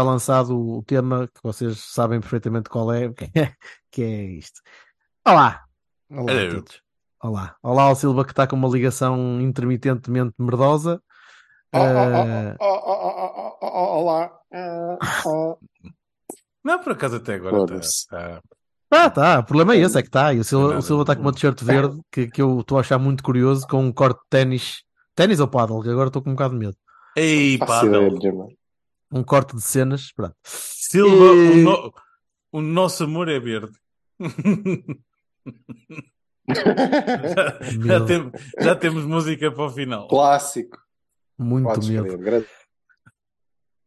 [0.00, 3.54] Está lançado o tema que vocês sabem perfeitamente qual é, que é,
[3.90, 4.60] que é isto.
[5.26, 5.62] Olá!
[6.10, 6.82] Olá a todos.
[7.22, 7.56] Olá.
[7.62, 11.02] Olá ao Silva que está com uma ligação intermitentemente merdosa.
[11.72, 12.56] Olá.
[16.64, 18.40] Não, por acaso até agora está.
[18.90, 19.38] Ah, tá.
[19.38, 20.32] O problema é esse, é que está.
[20.32, 20.78] E o Silva, Nada.
[20.78, 23.66] o Silva está com uma t-shirt verde que, que eu estou a achar muito curioso,
[23.68, 24.82] com um corte de ténis.
[25.14, 25.82] Ténis ou paddle?
[25.82, 26.76] Que agora estou com um bocado de medo.
[27.16, 28.48] Ei, nenhuma.
[29.12, 30.12] Um corte de cenas.
[30.12, 30.34] Pronto.
[30.44, 31.92] Silva, E- o, no-
[32.52, 33.72] o nosso amor é verde.
[36.48, 38.06] já, Medo.
[38.06, 40.08] tem- já temos música para o final.
[40.08, 40.78] Clássico.
[41.38, 42.18] Muito Podes medo.
[42.18, 42.46] Grande.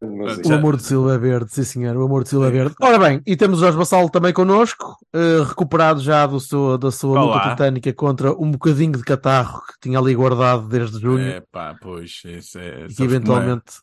[0.01, 2.75] O Já- amor de Silva é verde, sim senhor, o amor de Silva é verde.
[2.81, 6.91] Ora bem, e temos o Jorge Bassalo também connosco, eh, recuperado já do seu, da
[6.91, 7.49] sua luta Olá.
[7.51, 12.21] titânica contra um bocadinho de catarro que tinha ali guardado desde junho É pá, pois.
[12.25, 13.03] Isso é, e é?
[13.05, 13.75] eventualmente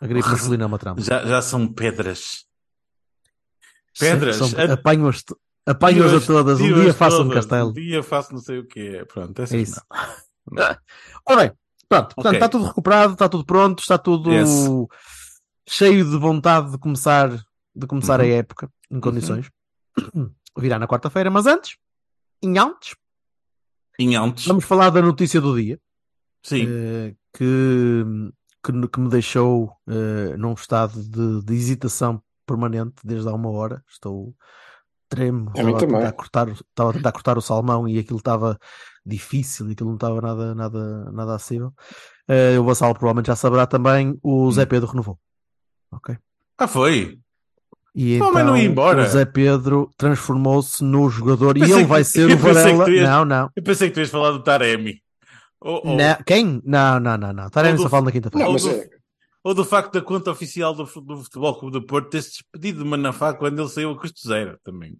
[0.00, 1.00] a gripe marcelina é uma trampa.
[1.02, 2.44] Já, já são pedras.
[3.98, 4.36] Pedras.
[4.36, 5.24] São- A- Apanho-as
[5.66, 7.70] apanho-as a todas, um dia faço um todas, castelo.
[7.70, 9.82] Um dia faço não sei o que Pronto, essas É isso.
[10.50, 10.56] não.
[11.28, 11.52] Ora bem,
[11.88, 12.32] pronto, portanto, Ok.
[12.38, 14.48] está tudo recuperado, está tudo pronto, está tudo Yes.
[15.68, 17.28] cheio de vontade de começar,
[17.74, 18.26] de começar Uhum.
[18.26, 19.50] a época em condições.
[20.56, 21.76] Virá na quarta-feira, mas antes,
[22.42, 22.94] em antes,
[23.98, 24.46] Em antes.
[24.46, 25.78] vamos falar da notícia do dia.
[26.42, 26.66] Sim.
[26.68, 28.04] eh, que,
[28.64, 33.82] que, que me deixou eh, num estado de, de hesitação permanente desde há uma hora.
[33.88, 34.34] Estou
[35.08, 38.58] tremo, A estava a, tentar cortar, estava a tentar cortar o salmão e aquilo estava
[39.06, 41.72] difícil e aquilo não estava nada, nada, nada acessível.
[42.28, 44.66] Eh, o Vassal provavelmente já saberá também, o Zé Hum.
[44.66, 45.18] Pedro renovou.
[45.90, 46.16] Ok?
[46.58, 47.18] Ah, foi.
[47.94, 49.02] E então não ia embora.
[49.02, 52.90] o Zé Pedro transformou-se no jogador e ele que- vai ser o Varela.
[52.90, 53.50] ias- Não, não.
[53.56, 55.00] Eu pensei que tu ias falar do Taremi.
[55.60, 56.60] Ou, ou, Não, Quem?
[56.64, 57.50] Não, não, não, não.
[57.50, 58.48] Taremi Ou do- só fala na quinta-feira.
[58.48, 58.88] Ou do- é.
[59.44, 62.88] ou do facto da conta oficial do, do Futebol Clube do Porto ter-se despedido de
[62.88, 64.96] Manafá quando ele saiu a custo zero também.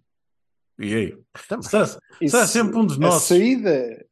[0.77, 1.17] E aí?
[1.61, 1.85] Será,
[2.27, 3.27] será sempre um dos A nossos.
[3.27, 4.05] saída,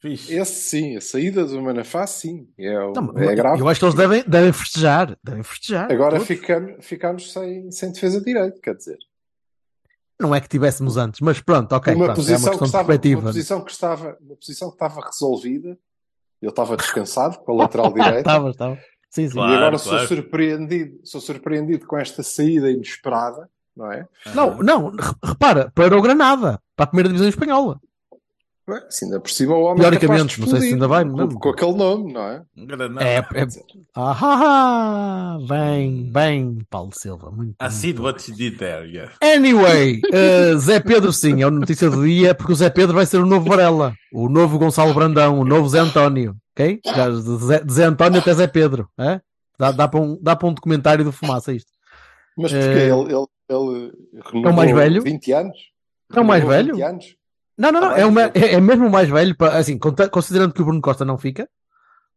[0.00, 0.34] Fixe.
[0.34, 2.48] esse sim, a saída do Manafá, sim.
[2.58, 3.60] É, o- Não, é grave.
[3.60, 5.16] Eu acho que eles devem, devem festejar.
[5.24, 5.90] Devem festejar.
[5.92, 6.26] Agora todos.
[6.28, 8.98] ficamos, ficamos sem, sem defesa de direito, quer dizer.
[10.18, 11.94] Não é que tivéssemos antes, mas pronto, ok.
[11.94, 13.22] uma, pronto, é uma posição que questão de estava, uma, perspectiva.
[13.22, 15.78] posição que estava, uma posição que estava resolvida.
[16.40, 18.18] Eu estava descansado com a lateral direita.
[18.20, 18.78] Estava, estava.
[19.10, 19.34] Sim, sim.
[19.34, 19.52] Claro.
[19.52, 20.08] e agora sou claro.
[20.08, 24.06] surpreendido, sou surpreendido com esta saída inesperada, não é?
[24.34, 27.80] Não, não, re- repara, para o Granada, para a primeira divisão espanhola.
[28.70, 31.16] Ué, Se ainda por cima o homem é Teoricamente, não sei se ainda vai, com,
[31.16, 31.28] não.
[31.28, 32.42] com aquele nome, não é?
[32.56, 33.04] Granada.
[33.06, 33.46] É, é...
[33.94, 37.30] Ah, ah, ah, bem, bem, Paulo Silva.
[37.30, 38.02] Muito, I see muito.
[38.02, 39.12] what you did there, yeah.
[39.22, 43.06] Anyway, uh, Zé Pedro, sim, é a notícia do dia, porque o Zé Pedro vai
[43.06, 46.80] ser o novo Varela, o novo Gonçalo Brandão, o novo Zé António, ok?
[46.82, 49.20] De Zé, de Zé António até Zé Pedro, é?
[49.58, 51.70] Dá, dá, para um, dá para um documentário do Fumaça isto.
[52.36, 52.88] Mas porque É.
[52.88, 53.92] ele, ele, ele
[54.24, 55.02] renovou É o mais velho?
[55.02, 55.56] 20 anos?
[56.14, 56.74] É o mais velho?
[56.76, 57.16] 20 anos?
[57.60, 59.78] Não, não, não, Tá é, o eu- é, é mesmo o mais velho, para- assim,
[59.78, 61.48] considerando que o Bruno Costa não fica,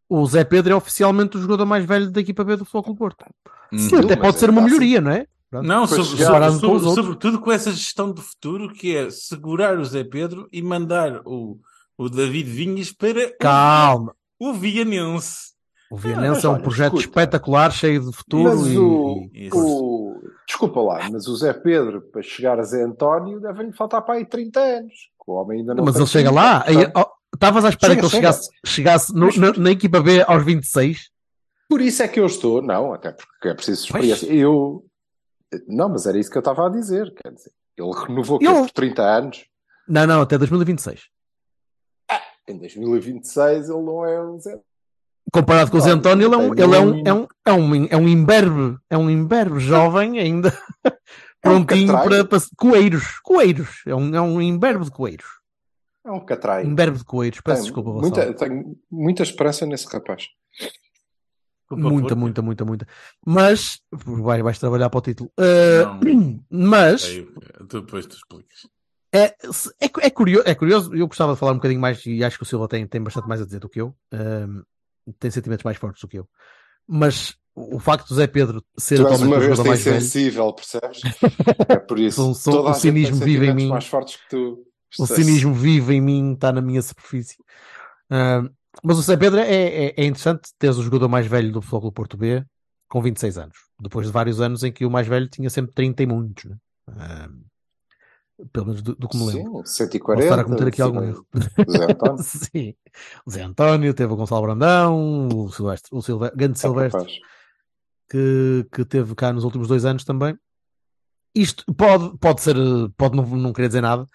[0.09, 3.25] o Zé Pedro é oficialmente o jogador mais velho da equipa B do Futebol Porto.
[3.75, 4.01] Sim, Uhum.
[4.01, 5.25] até pode é ser uma melhoria, não é?
[5.51, 10.03] Não, sobre, sobre- sobre- sobretudo com essa gestão do futuro que é segurar o Zé
[10.03, 11.59] Pedro e mandar o,
[11.97, 14.15] o David Vinhas para Calma.
[14.39, 15.53] o Vianense.
[15.91, 17.05] O Ah, Vianense mas é um olha, projeto escuta.
[17.19, 22.01] espetacular, cheio de futuro Mas e, o, e- o- Desculpa lá, mas o Zé Pedro,
[22.01, 24.93] para chegar a Zé António, deve-lhe faltar para aí 30 anos.
[25.25, 26.66] O homem ainda não Mas ele chega 30, lá.
[27.34, 28.31] Estavas à espera Chega, que ele chega.
[28.34, 31.09] chegasse, chegasse no- na, na equipa B aos 26?
[31.67, 34.28] Por isso é que eu estou, não, até porque é preciso experiência.
[34.31, 34.85] Eu,
[35.67, 38.70] não, mas era isso que eu estava a dizer, quer dizer, ele renovou Eu- por
[38.72, 39.46] 30 anos,
[39.87, 41.02] Não, não, até 2026.
[42.47, 44.59] em 2026 ele não é Zé.
[45.31, 47.53] Comparado com o Zé António, ele é um, ele é um, um- é um, é
[47.53, 50.55] um, é um imberbe, é um imberbe jovem ainda
[51.43, 55.28] É um prontinho para, para coeiros, coeiros, é um, é um imberbe de coeiros,
[56.05, 56.66] É um catraio.
[56.66, 60.28] imberbe de coeiros, peço Tenho desculpa, muita, tenho muita esperança nesse rapaz.
[60.57, 62.87] Desculpa, muita, muita, muita, muita.
[63.25, 65.31] Mas, vai, vais trabalhar para o título.
[65.37, 66.45] Uh, Não.
[66.49, 67.28] mas, Aí,
[67.67, 68.67] tu depois tu explicas.
[69.11, 72.37] É, é, é curioso, é curioso, eu gostava de falar um bocadinho mais e acho
[72.37, 74.63] que o Silva tem, tem bastante mais a dizer do que eu, Ahm,
[75.19, 76.28] tem sentimentos mais fortes do que eu.
[76.87, 80.53] Mas o facto do Zé Pedro ser Tu atualmente uma vez jogador mais velho, insensível,
[80.53, 81.02] percebes?
[81.70, 82.34] É por isso.
[82.34, 83.67] Sou- Toda o cinismo vive em mim.
[83.67, 84.66] mais fortes que tu.
[85.00, 87.35] o é- cinismo vive em mim, está na minha superfície.
[88.09, 88.50] Ahm,
[88.84, 91.82] mas o Zé Pedro é, é, é interessante teres o jogador mais velho do Futebol
[91.82, 92.44] Clube Porto B
[92.90, 96.03] com 26 anos, depois de vários anos em que o mais velho tinha sempre 30
[96.03, 96.58] e muitos, né?
[96.90, 97.44] Ahm,
[98.52, 99.44] pelo menos do, do que me lembro.
[99.44, 100.23] Sim, Posso 140.
[100.23, 101.26] estar a cometer aqui algum erro.
[101.70, 102.17] Zé António.
[102.23, 102.73] Sim.
[103.26, 106.02] O Zé António, teve o Gonçalo Brandão, o Silvestre, o
[106.35, 107.20] Gante É Silvestre, capaz.
[108.09, 110.38] Que, que teve cá nos últimos dois anos também.
[111.35, 112.55] Isto pode, pode ser,
[112.96, 114.08] pode não, não querer dizer nada,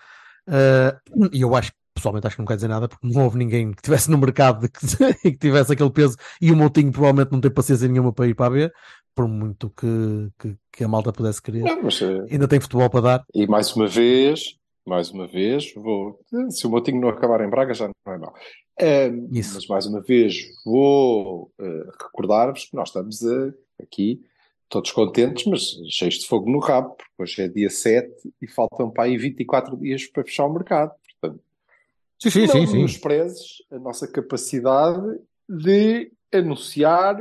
[0.49, 0.97] eh,
[1.33, 3.81] e eu acho, pessoalmente acho que não quer dizer nada, porque não houve ninguém que
[3.81, 4.79] estivesse no mercado que,
[5.33, 8.47] que tivesse aquele peso, e o Moutinho provavelmente não tem paciência nenhuma para ir para
[8.47, 8.73] a B,
[9.15, 11.65] por muito que, que, que a malta pudesse querer.
[11.65, 13.25] Não, mas, eh, Ainda tem futebol para dar.
[13.35, 14.57] E mais uma vez,
[14.87, 16.21] mais uma vez, vou.
[16.51, 18.33] Se o Motinho não acabar em Braga, já não é mau.
[18.81, 19.55] Eh, Isso.
[19.55, 24.21] Mas mais uma vez, vou eh, recordar-vos que nós estamos eh, aqui
[24.69, 28.11] todos contentes, mas cheios de fogo no rabo, porque hoje é dia 7
[28.41, 30.93] e faltam para aí 24 dias para fechar o mercado.
[31.21, 31.43] Portanto,
[32.21, 32.83] Sim, sim, não sim, sim.
[32.83, 37.17] nos prezes a nossa capacidade de anunciar,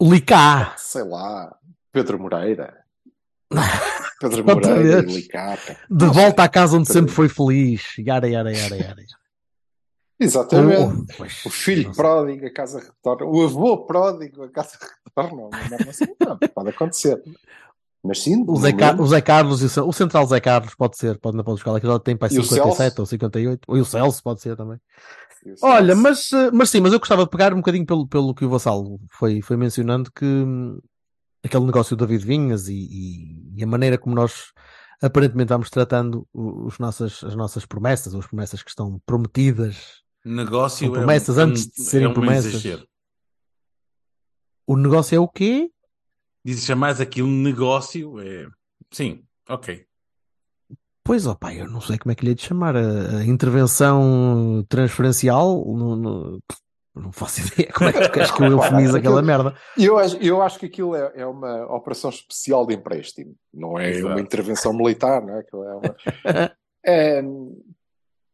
[0.00, 0.74] Licá!
[0.78, 1.54] sei lá,
[1.92, 2.74] Pedro Moreira.
[4.20, 5.76] Pedro Moreira Licata.
[5.90, 7.96] De volta à casa onde sempre foi feliz.
[7.98, 9.02] Yara, yara, yara, yara.
[10.20, 11.04] Exatamente.
[11.16, 13.26] Pois, O filho pródigo, a casa retorna.
[13.26, 14.76] O avô pródigo, a casa
[15.16, 16.48] retorna.
[16.54, 17.22] Pode acontecer.
[18.02, 20.74] Mas sim, O Zé, Car- momento, o Zé Carlos e o, o Central Zé Carlos
[20.74, 23.00] pode ser, pode, não pode buscar aquilo, tem para E o 57 Celso?
[23.02, 24.78] ou 58, ou o Celso pode ser também.
[25.62, 28.44] Olha, mas, eh, mas sim, mas eu gostava de pegar um bocadinho pelo, pelo que
[28.44, 30.78] o Vassalo foi, foi mencionando que hum,
[31.44, 34.52] aquele negócio do David Vinhas e, e- e a maneira como nós
[35.02, 40.02] aparentemente vamos tratando o- os nossas, as nossas promessas, ou as promessas que estão prometidas.
[40.24, 42.46] Negócio São é um- promessas é um- antes de serem é um promessas.
[42.54, 42.86] exagero.
[44.66, 45.70] O negócio é o quê?
[46.44, 48.46] Diz chamar aquilo negócio, é...
[48.92, 49.84] Sim, ok.
[51.02, 52.76] Pois, ó pai, eu não sei como é que lhe hei de chamar.
[52.76, 56.38] A, a intervenção transferencial, não, não,
[56.94, 59.56] não faço ideia como é que tu queres que eu eufemize aquela merda.
[59.76, 63.34] Eu, acho, eu acho que aquilo é, é uma operação especial de empréstimo.
[63.54, 64.06] Não é Exato.
[64.12, 65.40] uma intervenção militar, não é?
[65.40, 65.96] Aquilo é uma.
[66.86, 67.20] É,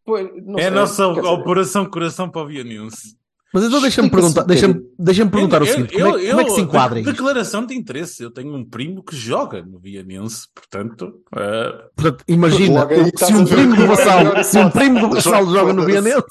[0.05, 3.17] pois, não é sei, a nossa Operação Coração para o Vianense.
[3.53, 4.97] Mas então deixa-me perguntar, deixa-me bocadinho.
[4.99, 7.01] deixa perguntar o Eu- seguinte: eu- como, é, como é que se eu- enquadra de-
[7.03, 7.12] isto?
[7.12, 8.23] Declaração de interesse.
[8.23, 13.71] Eu tenho um primo que joga no Vianense, portanto, eh, Portanto, imagina, se um primo
[13.75, 15.11] que do é Vassal, se um primo do.
[15.15, 15.85] Vassal joga no.
[15.87, 16.25] Vianense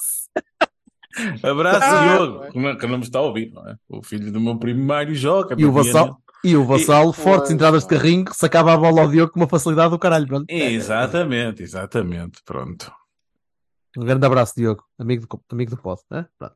[1.43, 2.49] abraço Ah, Diogo, não é?
[2.51, 3.75] que não, que não me está a ouvir, não é?
[3.87, 5.55] O filho do meu primo Mário joga.
[5.57, 9.07] e o Vassal, e o Vassal, fortes pois, entradas de carrinho, sacava a bola ao
[9.09, 10.27] Diogo com uma facilidade do caralho.
[10.27, 10.45] Pronto.
[10.49, 12.39] Exatamente, exatamente.
[12.45, 12.91] Pronto.
[13.97, 16.01] Um grande abraço, Diogo, amigo do, amigo do pod.
[16.09, 16.25] né?
[16.37, 16.55] Pronto.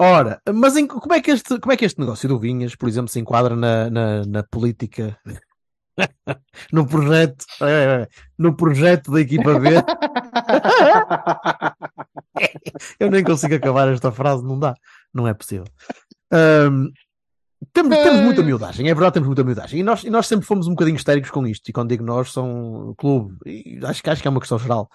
[0.00, 2.88] Ora, mas em- como, é que este, como é que este negócio do Vinhas, por
[2.88, 5.18] exemplo, se enquadra na, na, na política,
[6.72, 7.44] no projeto,
[8.38, 9.70] no projeto da equipa B?
[13.00, 14.74] Eu nem consigo acabar esta frase, não dá,
[15.12, 15.64] não é possível.
[16.30, 16.90] Ahm,
[17.72, 19.80] temos, temos muita miudagem, é verdade, temos muita miudagem.
[19.80, 21.68] E nós, e nós sempre fomos um bocadinho histéricos com isto.
[21.68, 23.36] E quando digo nós, são clube.
[23.44, 24.88] E acho, acho que é uma questão geral.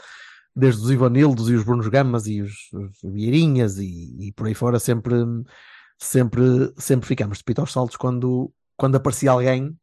[0.56, 4.54] Desde os Ivanildos e os Brunos Gamas e os, os Vieirinhas e, e por aí
[4.54, 5.16] fora, sempre,
[5.98, 9.76] sempre, sempre ficamos de pito aos saltos quando, quando aparecia alguém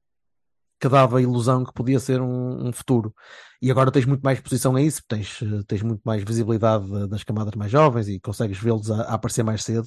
[0.80, 3.14] que dava a ilusão que podia ser um, um futuro.
[3.60, 7.06] E agora tens muito mais exposição a isso, tens, eh, tens muito mais visibilidade da-
[7.06, 9.86] das camadas mais jovens e consegues vê-los a, a aparecer mais cedo.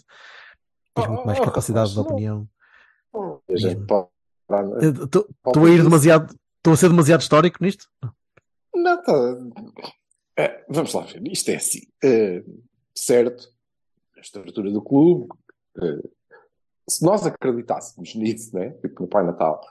[0.93, 2.47] Tens Oh, muito mais oh, capacidade de opinião.
[3.15, 4.07] A gente pode-
[4.81, 6.35] Eh, Estou a ir demasiado.
[6.57, 7.87] Estou a ser demasiado histórico nisto?
[8.75, 9.13] Não, tá.
[10.37, 11.21] É, vamos lá ver.
[11.27, 11.81] Isto é assim.
[12.03, 12.43] É,
[12.95, 13.47] certo,
[14.17, 15.27] a estrutura do clube.
[15.81, 15.97] é,
[16.89, 18.71] se nós acreditássemos nisso, né?
[18.81, 19.61] Tipo no Pai Natal,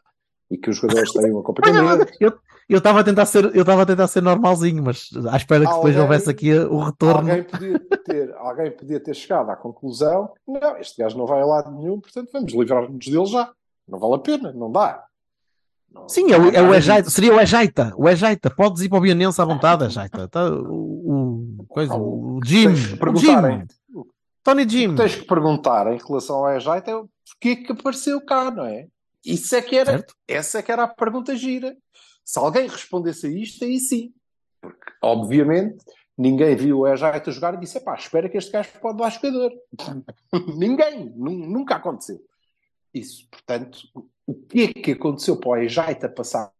[0.50, 2.12] e que os jogadores têm um acompanhamento,
[2.68, 5.74] Eu estava a tentar ser, eu estava a tentar ser normalzinho, mas à espera que
[5.74, 7.28] depois Alguém- houvesse aqui o retorno.
[7.28, 11.44] alguém podia, ter, alguém podia ter chegado à conclusão: não, este gajo não vai a
[11.44, 13.52] lado nenhum, portanto vamos livrar-nos dele já.
[13.86, 15.04] Não vale a pena, não dá.
[16.08, 19.00] Sim, é o, é o Ejaita, seria o Ejaita, o Ejaita, podes ir para o
[19.00, 20.28] Bianense à vontade, Ejaita.
[20.28, 23.66] Tá, o, o, coisa, o Jim, o Jim?
[24.42, 24.94] Tony Jim.
[24.96, 28.88] tens que perguntar em relação ao Ejaita é porquê que apareceu cá, não é?
[29.24, 30.14] Isso é que era, Certo.
[30.26, 31.76] essa é que era a pergunta gira.
[32.24, 34.12] Se alguém respondesse a isto, aí sim.
[34.60, 35.76] Porque, obviamente,
[36.18, 39.52] ninguém viu o Ejaita jogar e disse: pá, espera que este gajo pode dar jogador.
[40.56, 42.20] ninguém, nu- nunca aconteceu.
[42.92, 43.78] Isso, portanto,
[44.26, 46.52] o que é que aconteceu para o Ejaita passar?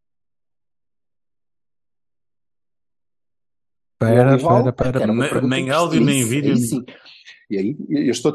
[4.00, 4.92] Espera, Olival, espera, espera.
[4.99, 6.85] que era uma Nem- que- áudio, nem vídeo, sim.
[7.49, 8.33] E aí eu estou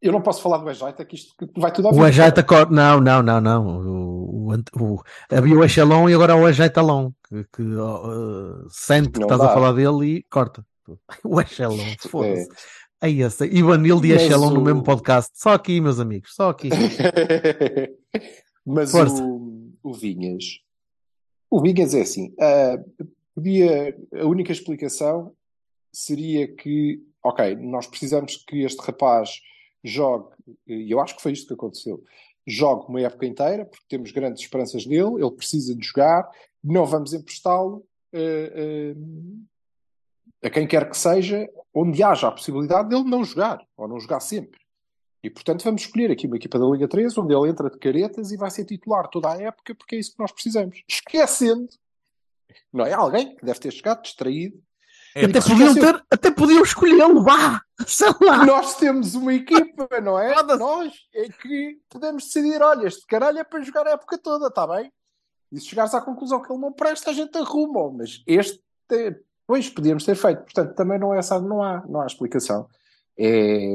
[0.00, 2.06] Eu não posso falar do Ejaita, que isto vai tudo ao O vivo.
[2.06, 2.70] Ajeita cor...
[2.70, 3.66] Não, não, não, não.
[3.66, 4.54] O, o,
[4.94, 7.10] o- havia o Echelon e agora há o Ajeitalon.
[7.28, 9.52] Que, que uh, sente que Não estás a dá.
[9.52, 10.64] falar dele e corta.
[11.22, 11.76] O Echelon,
[12.08, 12.48] foda-se.
[12.50, 12.54] É.
[13.00, 13.46] Aí essa.
[13.46, 15.30] Ivanildo e Mas Echelon no o- mesmo podcast.
[15.34, 16.34] Só aqui, meus amigos.
[16.34, 16.68] Só aqui.
[18.64, 19.22] Mas Força.
[19.24, 20.44] o, o Vinhas,
[21.50, 22.78] o Vinhas é assim, ah,
[23.34, 25.34] podia, a única explicação
[25.92, 29.40] seria que, ok, nós precisamos que este rapaz
[29.82, 30.28] jogue,
[30.66, 32.04] e eu acho que foi isto que aconteceu,
[32.46, 36.28] jogue uma época inteira, porque temos grandes esperanças nele, ele precisa de jogar,
[36.62, 38.94] não vamos emprestá-lo ah, ah,
[40.42, 44.20] a quem quer que seja, onde haja a possibilidade dele não jogar, ou não jogar
[44.20, 44.60] sempre.
[45.22, 48.32] E, portanto, vamos escolher aqui uma equipa da Liga 3 onde ele entra de caretas
[48.32, 50.82] e vai ser titular toda a época porque é isso que nós precisamos.
[50.88, 51.68] Esquecendo,
[52.72, 52.94] não é?
[52.94, 54.58] Alguém que deve ter chegado distraído.
[55.14, 57.22] É, até, podiam ter, até podiam escolhê-lo.
[57.22, 57.60] Vá!
[57.86, 58.46] Sei lá.
[58.46, 60.40] Nós temos uma equipa, não é?
[60.56, 64.66] Nós é que podemos decidir: olha, este caralho é para jogar a época toda, está
[64.66, 64.90] bem?
[65.52, 67.92] E se chegares à conclusão que ele não presta, a gente arruma.
[67.92, 68.62] Mas este,
[69.50, 70.42] pois, podíamos ter feito.
[70.42, 72.68] Portanto, também não é essa, não há, não há explicação.
[73.18, 73.68] É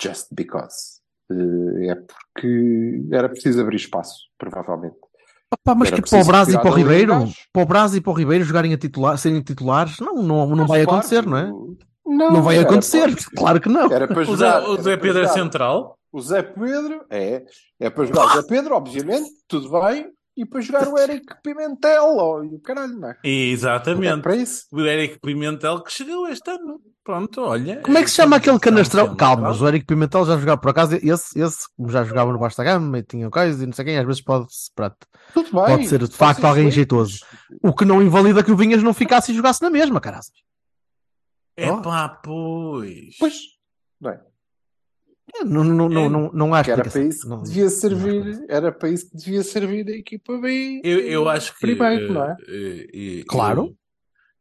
[0.00, 1.00] just because.
[1.30, 4.96] Eh, É porque era preciso abrir espaço, provavelmente.
[5.50, 7.14] Opa, mas Era que para o Brás e para o Ribeiro,
[7.52, 10.56] para o Brás e para o Ribeiro jogarem a titular, serem titulares, não, não, não
[10.58, 11.46] Mas, vai claro, acontecer, não é?
[12.04, 13.90] Não, Não vai acontecer, para- claro que não.
[13.90, 14.68] Era para O Zé, jogar.
[14.68, 15.98] o Zé Pedro é central.
[16.12, 17.44] O Zé Pedro, é.
[17.80, 20.12] É para jogar o Zé Pedro, obviamente, tudo bem.
[20.36, 23.16] E para jogar o Eric Pimentel, ó, e o caralho, não é?
[23.24, 24.20] É Exatamente.
[24.20, 24.66] para isso.
[24.70, 26.78] O Eric Pimentel que chegou este ano.
[27.02, 27.80] Pronto, olha.
[27.82, 29.04] Como é que se chama aquele canastrão?
[29.04, 32.38] Então, Calma, o Eric Pimentel já jogava por acaso, esse, esse como já jogava no
[32.38, 34.96] Basta Gama e tinha coisas e não sei quem, às vezes pode, pronto,
[35.32, 35.76] Tudo bem.
[35.76, 37.24] Pode ser, de facto, alguém dois, jeitoso.
[37.62, 40.32] o que não invalida que o Vinhas não ficasse e jogasse na mesma, caras.
[41.56, 43.16] É pá, pois.
[43.18, 43.36] Pois,
[44.00, 44.20] não é?
[45.44, 48.72] Não, não, não, não, não há Que era para isso que Não- devia servir, era
[48.72, 50.80] para isso que devia servir a equipa B.
[50.84, 51.60] Eu, eu acho que.
[51.60, 52.36] Primeiro, não é?
[52.48, 53.76] eh, eh, Claro.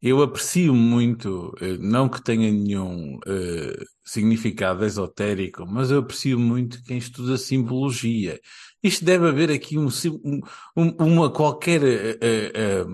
[0.01, 6.39] Eu, eu aprecio muito, eh, não que tenha nenhum eh, significado esotérico, mas eu aprecio
[6.39, 8.39] muito quem estuda simbologia.
[8.83, 9.87] Isto deve haver aqui um,
[10.23, 10.41] um-
[10.77, 12.85] um- uma qualquer eh, eh,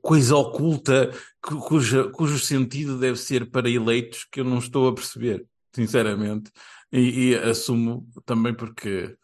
[0.00, 4.94] coisa oculta cu- cuja, cujo sentido deve ser para eleitos que eu não estou a
[4.94, 6.50] perceber, sinceramente.
[6.92, 9.16] E, e assumo também porque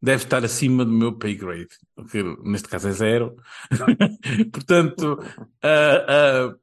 [0.00, 1.68] deve estar acima do meu pay grade,
[2.10, 3.36] que neste caso é zero.
[4.52, 5.18] Portanto,
[5.62, 6.56] ah,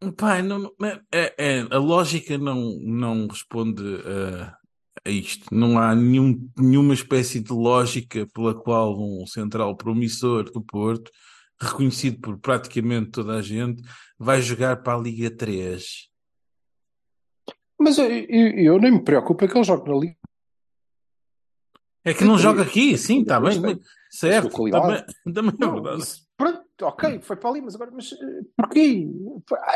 [0.00, 0.72] ah, pá, não- não-
[1.12, 4.56] é- é- a lógica não, não responde ah,
[5.04, 5.46] a isto.
[5.54, 11.10] Não há nenhum, nenhuma espécie de lógica pela qual um central promissor do Porto,
[11.60, 13.82] reconhecido por praticamente toda a gente,
[14.18, 16.08] vai jogar para a Liga 3.
[17.82, 20.16] Mas eu, eu, eu nem me preocupo é que ele jogue na Liga.
[22.04, 23.60] É que não Sim, joga aqui, sim, está bem,
[24.10, 24.42] certo.
[24.42, 25.04] sua qualidade.
[25.32, 26.04] Também, também é verdade.
[26.36, 29.06] pronto, ok, foi para ali, mas agora, mas eh, porquê?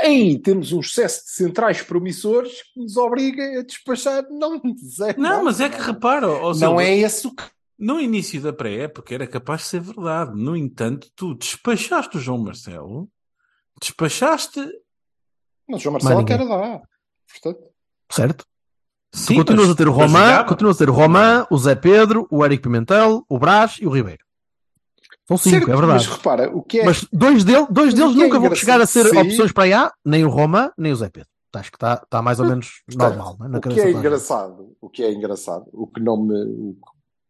[0.02, 4.26] Ei, temos um excesso de centrais promissores que nos obriga a despachar.
[4.28, 4.60] Não,
[5.16, 6.26] Não, mas é que repara,
[6.58, 7.44] Não é esse o que.
[7.78, 10.32] no início da pré-época era capaz de ser verdade.
[10.34, 13.08] No entanto, tu despachaste o João Marcelo,
[13.80, 14.60] despachaste.
[15.68, 16.38] Mas o João Marcelo ninguém.
[16.38, 16.82] quer dar.
[17.30, 17.68] Portanto,
[18.10, 18.44] Certo?
[19.12, 20.44] Sim, tu continuas mas- a ter o jogava.
[20.44, 23.90] continuas a ter o Romã, o Zé Pedro, o Eric Pimentel, o Brás e o
[23.90, 24.24] Ribeiro.
[25.26, 26.06] São cinco, certo, é verdade.
[26.08, 26.84] Mas repara, o que é.
[26.84, 29.18] Mas dois, del- dois deles que é nunca vão chegar a ser Sim.
[29.18, 31.28] opções para aí, nem o Romã, nem o Zé Pedro.
[31.54, 34.76] Acho que está tá mais ou menos normal, né, na o que é a engraçado,
[34.78, 36.76] o que é engraçado, o que não me, o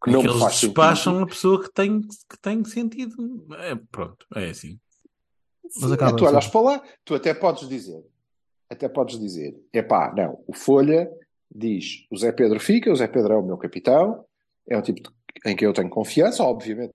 [0.03, 0.69] que É não que me eles faz sentido.
[0.71, 3.47] despacham a pessoa que tem, que tem sentido.
[3.61, 4.81] É, pronto, é assim.
[5.65, 6.51] Mas Sim, acaba é, tu olhas assim.
[6.51, 8.03] para lá, tu até podes dizer,
[8.69, 11.11] até podes dizer, epá, não, o Folha
[11.51, 14.25] diz, o Zé Pedro fica, o Zé Pedro é o meu capitão,
[14.69, 15.15] é um tipo de-
[15.51, 16.93] em que eu tenho confiança, obviamente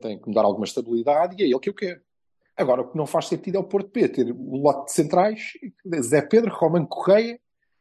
[0.00, 2.00] tem que me dar alguma estabilidade e é ele que eu quero.
[2.56, 5.52] Agora, o que não faz sentido é o Porto P ter um lote de centrais,
[6.02, 7.40] Zé Pedro, Romano Correia,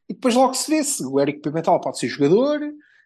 [0.09, 2.59] e depois logo se vê se o Eric Pimentel pode ser jogador,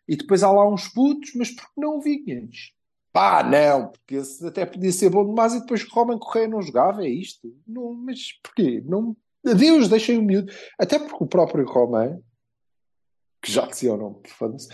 [0.07, 2.74] e depois há lá uns putos, mas por que não o Vinhas?
[3.17, 7.03] Pá, não, porque esse até podia ser bom demais e depois Roman Correia não jogava,
[7.03, 7.51] é isto?
[7.65, 8.79] Não, mas porquê?
[8.86, 10.53] Não, adeus, deixem o miúdo.
[10.77, 12.19] Até porque o próprio Roman,
[13.41, 14.67] que já dizia o nome, foda-se,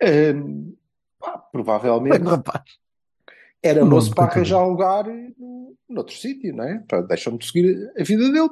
[0.00, 0.76] hum,
[1.18, 2.62] pá, provavelmente Bem, rapaz.
[3.60, 5.04] era moço para arranjar lugar
[5.36, 6.84] no, noutro sítio, não é?
[6.86, 8.50] Para deixar-me de seguir a vida dele.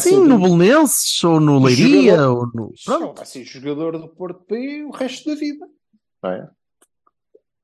[0.00, 2.36] Sim, no Belenenses, ou no Leiria, jogador.
[2.36, 2.74] ou no.
[2.84, 3.16] Pronto.
[3.16, 5.68] vai ser jogador do Porto B o resto da vida.
[6.20, 6.50] Não é?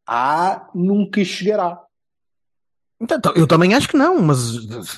[0.07, 1.81] Ah, nunca chegará.
[3.01, 4.39] Então, eu também acho que não, mas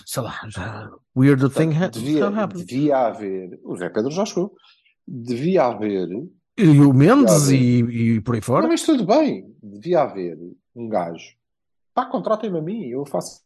[0.05, 3.59] sei lá, já weird thing devia, devia haver.
[3.65, 4.55] O Zé Pedro já chegou.
[5.07, 6.09] Devia haver.
[6.59, 7.79] E o Mendes Já e,
[8.17, 8.67] e por aí Não, fora.
[8.69, 9.55] mas tudo bem.
[9.63, 10.39] Devia haver
[10.75, 11.37] um gajo.
[11.95, 13.43] Pá, contratem-me a mim, eu faço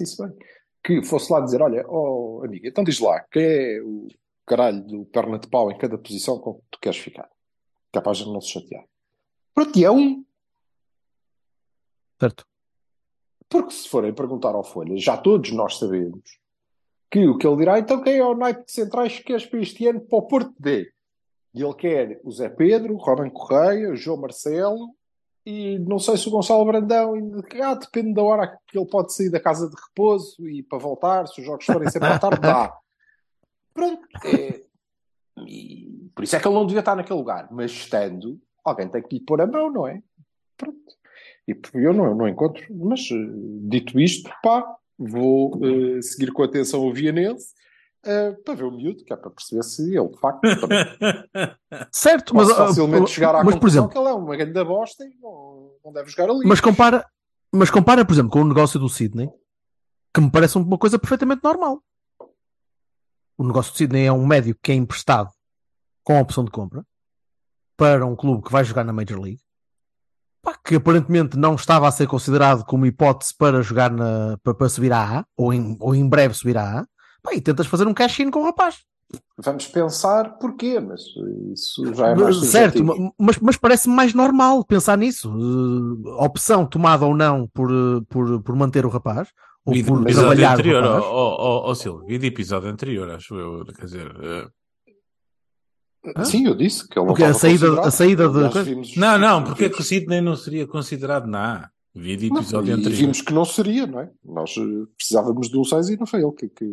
[0.00, 0.36] isso bem.
[0.84, 4.08] Que fosse lá dizer: olha, oh amiga, então diz lá, quem é o
[4.46, 7.28] caralho do perna de pau em cada posição com que tu queres ficar?
[7.92, 8.84] Capaz de não se chatear.
[9.54, 10.24] Pronto, e é um.
[12.22, 12.46] Certo.
[13.48, 16.38] Porque se forem perguntar ao Folha, já todos nós sabemos
[17.10, 19.60] que o que ele dirá, então quem é o naipe de centrais que queres para
[19.60, 20.92] este ano para o Porto D?
[21.52, 24.94] E ele quer o Zé Pedro, o Robin Correia, o João Marcelo
[25.44, 27.12] e não sei se o Gonçalo Brandão,
[27.60, 31.26] ah, depende da hora que ele pode sair da casa de repouso e para voltar,
[31.26, 32.72] se os jogos forem sempre à tarde, dá.
[33.74, 34.00] Pronto.
[34.24, 34.62] é-
[35.44, 37.48] e por isso é que ele não devia estar naquele lugar.
[37.50, 40.00] Mas estando, alguém tem que lhe pôr a mão, não é?
[40.56, 41.01] Pronto.
[41.48, 42.64] E eu não, não encontro.
[42.70, 43.16] Mas, eh,
[43.68, 44.64] dito isto, pá,
[44.98, 47.52] vou eh, seguir com atenção o Vianense
[48.04, 50.84] eh, para ver o miúdo, que é para perceber se ele, de facto, também
[51.92, 54.64] Certo, mas, ah, facilmente chegar à mas por conclusão exemplo, que ele é uma grande
[54.64, 56.46] bosta e não, não deve jogar ali.
[56.46, 57.06] mas compara,
[57.52, 59.30] mas compara, por exemplo, com o negócio do Sidney,
[60.12, 61.80] que me parece uma coisa perfeitamente normal.
[63.38, 65.30] O negócio do Sidney é um médio que é emprestado
[66.04, 66.84] com a opção de compra
[67.76, 69.40] para um clube que vai jogar na Major League,
[70.42, 74.68] pá, que aparentemente não estava a ser considerado como hipótese para jogar na, para, para
[74.68, 76.86] subir à A, ou em, ou em breve subir à A,
[77.22, 78.80] pá, e tentas fazer um cash-in com o rapaz.
[79.36, 81.02] Vamos pensar porquê, mas
[81.52, 83.14] isso já é mais certo, subjetivo.
[83.18, 85.30] mas, mas parece-me mais normal pensar nisso.
[85.30, 89.28] Uh, opção tomada ou não por, uh, por, por manter o rapaz,
[89.64, 91.04] ou de por trabalhar anterior, o rapaz.
[91.04, 94.48] ó ó ó, Silvio, vi de episódio anterior, acho eu, quer dizer, eh,
[96.16, 96.24] Hã?
[96.24, 99.44] Sim, eu disse que ele não Porque a saída- a saída de vimos- não, não,
[99.44, 101.70] porque é que o Sidney não seria considerado na A?
[101.94, 102.96] Vi de episódio e anterior.
[102.98, 104.10] vimos que não seria, não é?
[104.24, 104.62] Nós eh,
[104.96, 106.64] precisávamos de um 6 e não foi ele que, que,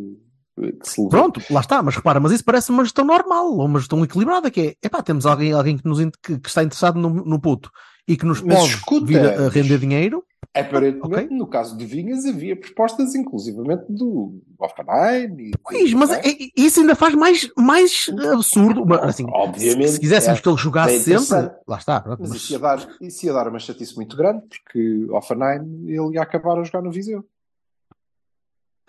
[0.72, 1.10] que se levou.
[1.10, 4.50] Pronto, lá está, mas repara, mas isso parece uma gestão normal, ou uma gestão equilibrada,
[4.50, 7.70] que é, epá, temos alguém, alguém que, nos, que, que está interessado no, no puto
[8.08, 11.36] e que nos Mas pode escuta, vir a, render dinheiro, Aparentemente, Ok.
[11.38, 15.36] no caso de Vinhas, havia propostas, inclusivamente do Offenheim.
[15.38, 16.20] E, pois, mas é?
[16.28, 18.84] é- isso ainda faz mais, mais absurdo.
[18.84, 22.18] Mas, assim, Obviamente, se, se quiséssemos é- que ele jogasse é sempre, lá está, pronto,
[22.20, 26.14] Mas mas- isso ia, dar, isso ia dar uma chatice muito grande, porque Offenheim ele
[26.16, 27.24] ia acabar a jogar no Viseu.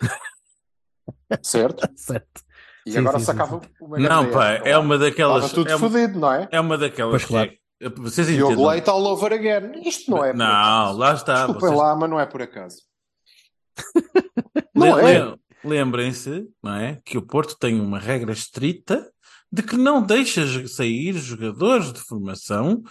[1.42, 1.88] certo?
[1.96, 2.42] certo.
[2.84, 5.44] E Sim, agora sim, sacava sim, uma Não, pá, é uma daquelas.
[5.44, 6.48] Estava tudo é, uma- fodido, não é?
[6.50, 7.12] é uma daquelas.
[7.12, 7.52] Pois, claro.
[7.96, 8.66] Vocês o entendem?
[8.66, 9.80] Leite all over again.
[9.86, 10.98] Isto não é por Não, acaso.
[10.98, 11.34] lá está.
[11.34, 12.76] Desculpem vocês- lá, mas não é por acaso.
[14.74, 15.24] Não é.
[15.24, 17.00] le- Lembrem-se, não é?
[17.04, 19.08] Que o Porto tem uma regra estrita
[19.50, 22.82] de que não deixa sair jogadores de formação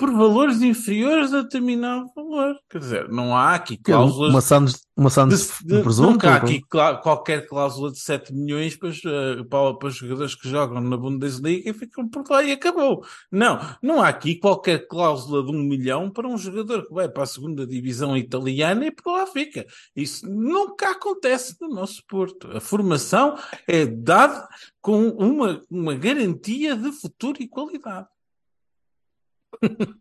[0.00, 2.56] por valores inferiores a determinado valor.
[2.70, 4.30] Quer dizer, não há aqui cláusulas.
[4.32, 6.12] Uma Santos, uma Santos de- de, presunto.
[6.12, 9.94] nunca há aqui clá- qualquer cláusula de 7 milhões para, os, eh, para, para os
[9.96, 13.04] jogadores que jogam na Bundesliga e ficam por lá e acabou.
[13.30, 17.24] Não, não há aqui qualquer cláusula de um milhão para um jogador que vai para
[17.24, 19.66] a segunda divisão italiana e por lá fica.
[19.94, 22.48] Isso nunca acontece no nosso Porto.
[22.56, 23.36] A formação
[23.68, 24.48] é dada
[24.80, 28.06] com uma, uma garantia de futuro e qualidade.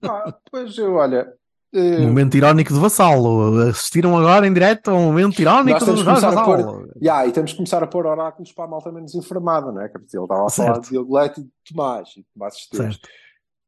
[0.03, 1.33] Ah, pois eu, olha.
[1.71, 3.59] Um momento irónico de vassalo.
[3.69, 6.87] Assistiram agora em direto a um momento irónico de Vassalo.
[7.01, 9.87] Ya, e temos que começar a pôr oráculos para a malta menos informada, não é?
[9.89, 10.81] Que ele estava a falar Certo.
[10.85, 12.95] de Diogo Leite e de Tomás e de Tomás Esteves.
[12.95, 13.09] Certo.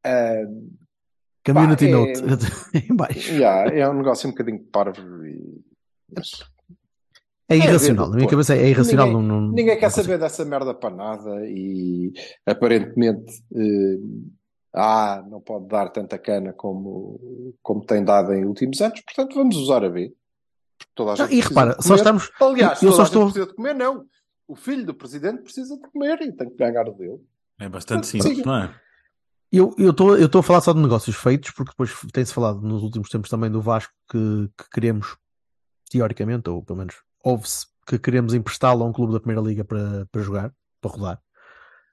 [0.04, 0.46] Ah,
[1.46, 2.46] Community Pá, é- note
[2.92, 3.34] em baixo.
[3.34, 5.62] ya, é um negócio um bocadinho parvo e...
[6.16, 6.44] mas
[7.50, 8.08] É irracional.
[8.08, 9.08] é, Na minha cabeça é irracional.
[9.08, 12.12] Ninguém- não, não- Ninguém quer saber dessa merda para nada e
[12.48, 13.98] aparentemente eh,
[14.74, 19.56] ah, não pode dar tanta cana como, como tem dado em últimos anos, portanto vamos
[19.58, 20.14] usar a B.
[20.96, 22.32] Toda a Não, gente e precisa repara, só estamos.
[22.42, 24.06] Aliás, eu toda só a estou- precisa de comer, não.
[24.48, 27.20] O filho do presidente precisa de comer e tem que ganhar o dele.
[27.60, 28.22] É bastante Sim.
[28.22, 28.76] simples, não é?
[29.52, 32.82] Eu estou eu estou a falar só de negócios feitos, porque depois tem-se falado nos
[32.84, 35.18] últimos tempos também do Vasco que, que queremos,
[35.90, 40.08] teoricamente, ou pelo menos ouve-se, que queremos emprestá-lo a um clube da Primeira Liga para,
[40.12, 41.22] para jogar, para rodar,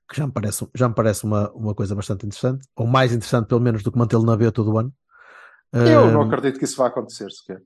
[0.08, 3.46] que já me parece, já me parece uma, uma coisa bastante interessante, ou mais interessante
[3.46, 4.92] pelo menos do que mantê-lo na B todo o ano.
[5.72, 7.62] Eu não acredito que isso vai acontecer sequer.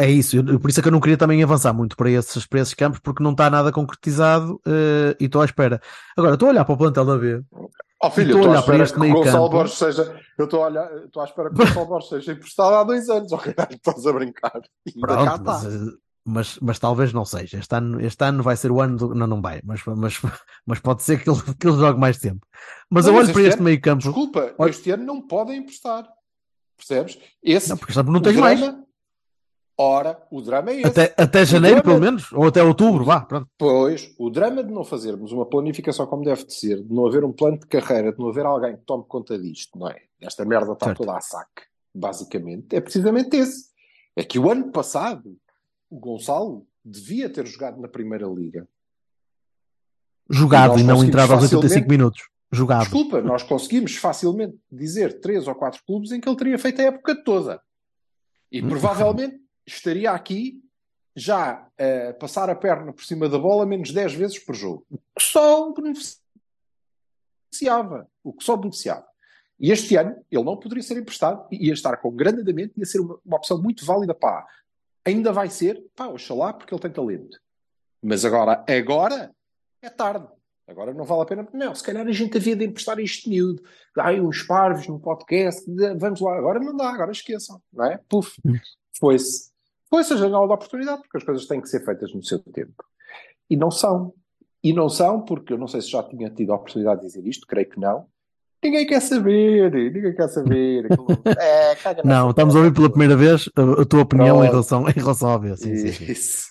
[0.00, 2.46] É isso, eu- por isso é que eu não queria também avançar muito para esses,
[2.46, 5.80] para esses campos, porque não está nada concretizado eh, e estou à espera.
[6.16, 7.42] Agora, estou a olhar para o plantel da B.
[8.02, 9.56] Oh filho, estou a olhar para espera este que o meio Gonçalo campo.
[9.56, 10.20] Borges seja.
[10.38, 13.08] Eu estou a, olhar, estou à espera que o Gonçalo Borges seja emprestado há dois
[13.08, 13.30] anos.
[13.32, 14.60] Oh, caralho, estás a brincar.
[15.00, 15.38] Pronto, está.
[15.44, 15.92] mas, eh,
[16.24, 17.58] mas, mas talvez não seja.
[17.58, 19.14] Este ano, este ano vai ser o ano do.
[19.14, 20.14] Não, não vai, mas, mas,
[20.66, 22.46] mas pode ser que ele, que ele jogue mais tempo.
[22.90, 24.02] Mas Não, eu mas olho para este ano- meio campo.
[24.02, 26.06] Desculpa, Olha- este ano não podem emprestar.
[26.76, 27.18] Percebes?
[27.42, 28.58] Esse Não, porque não tens o mais.
[28.60, 28.84] drama-
[29.82, 30.86] Ora, o drama é esse.
[30.88, 33.48] Até, até janeiro, drama- pelo menos, ou até outubro, vá, pronto.
[33.58, 37.24] Pois, o drama de não fazermos uma planificação como deve de ser, de não haver
[37.24, 39.96] um plano de carreira, de não haver alguém que tome conta disto, não é?
[40.20, 40.98] Esta merda está Certo.
[40.98, 41.62] toda a saque,
[41.94, 43.70] basicamente, é precisamente esse.
[44.14, 45.36] É que o ano passado,
[45.90, 48.66] o Gonçalo devia ter jogado na Primeira Liga.
[50.28, 52.28] Jogado nós e não entrado aos 85 facilmente- minutos.
[52.52, 52.80] Jogado.
[52.82, 56.84] Desculpa, nós conseguimos facilmente dizer três ou quatro clubes em que ele teria feito a
[56.86, 57.60] época toda.
[58.50, 58.68] E Hum.
[58.68, 60.60] provavelmente estaria aqui
[61.14, 61.68] já
[62.08, 64.84] a passar a perna por cima da bola menos 10 vezes por jogo.
[64.90, 66.20] O que só beneficiava.
[68.24, 69.06] O que só beneficiava.
[69.58, 73.00] E este ano ele não poderia ser emprestado, ia estar com grande andamento, ia ser
[73.00, 74.14] uma, uma opção muito válida.
[74.14, 74.44] Pá,
[75.04, 77.38] ainda vai ser, pá, oxalá, porque ele tem talento.
[78.02, 79.30] Mas agora, agora
[79.82, 80.26] é tarde.
[80.66, 81.48] Agora não vale a pena.
[81.52, 83.60] Não, se calhar a gente havia de emprestar este miúdo.
[83.98, 85.64] Ai, uns parvos no podcast.
[85.98, 86.38] Vamos lá.
[86.38, 87.60] Agora não dá, agora esqueçam.
[87.72, 87.98] Não é?
[88.08, 88.40] Puf.
[88.98, 89.50] Foi-se.
[89.88, 92.84] Foi-se a janela da oportunidade, porque as coisas têm que ser feitas no seu tempo.
[93.48, 94.14] E não são.
[94.62, 97.26] E não são, porque eu não sei se já tinha tido a oportunidade de dizer
[97.26, 98.06] isto, creio que não.
[98.62, 100.86] Ninguém quer saber, ninguém quer saber.
[101.38, 104.48] É, caga nessa Não, estamos a ouvir pela primeira vez a, a tua opinião em
[104.48, 105.56] relação, em relação ao ver.
[105.56, 106.12] Sim, sim, sim.
[106.12, 106.46] Isso.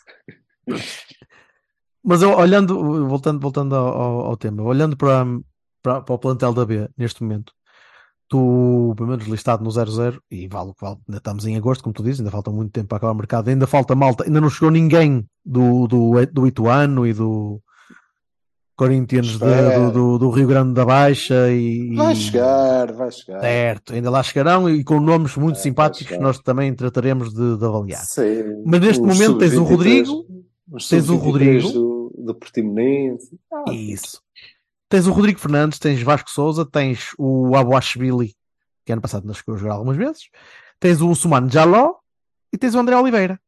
[2.04, 5.26] Mas eu, olhando, voltando, voltando ao, ao- ao tema, olhando para,
[5.82, 7.54] para, para o plantel da B neste momento,
[8.28, 11.84] tu, pelo menos listado no 0-0, e vale o que vale, ainda estamos em agosto,
[11.84, 14.40] como tu dizes, ainda falta muito tempo para acabar o mercado, ainda falta malta, ainda
[14.42, 17.62] não chegou ninguém do, do, do Ituano e do
[18.80, 19.80] Corinthians de- Espera.
[19.80, 23.42] do, do, do Rio Grande da Baixa e, Vai chegar, vai chegar.
[23.42, 27.34] certo, ainda lá chegarão e com nomes muito É, vai simpáticos que nós também trataremos
[27.34, 28.02] de, de avaliar.
[28.06, 28.64] Sim.
[28.66, 30.26] Mas neste momento tens o sub-23, Rodrigo,
[30.72, 31.70] tens o sub-23 Rodrigo.
[31.72, 33.38] do, do Portimonense.
[33.54, 34.22] Ah, Isso.
[34.88, 38.34] Tens o Rodrigo Fernandes, tens Vasco Souza, tens o Abuashvili,
[38.86, 40.30] que ano passado nos chegou a jogar algumas vezes,
[40.80, 41.96] tens o Sumano Jaló
[42.52, 43.40] e tens o André Oliveira,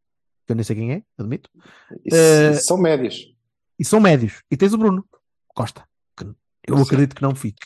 [0.45, 1.49] que eu nem sei quem é, admito,
[2.05, 2.15] Isso,
[2.53, 3.25] isso são médias.
[3.79, 4.43] e são médios.
[4.51, 5.03] E tens o Bruno
[5.53, 5.83] Costa,
[6.17, 6.25] que
[6.67, 6.83] eu Sim.
[6.83, 7.65] acredito que não fique.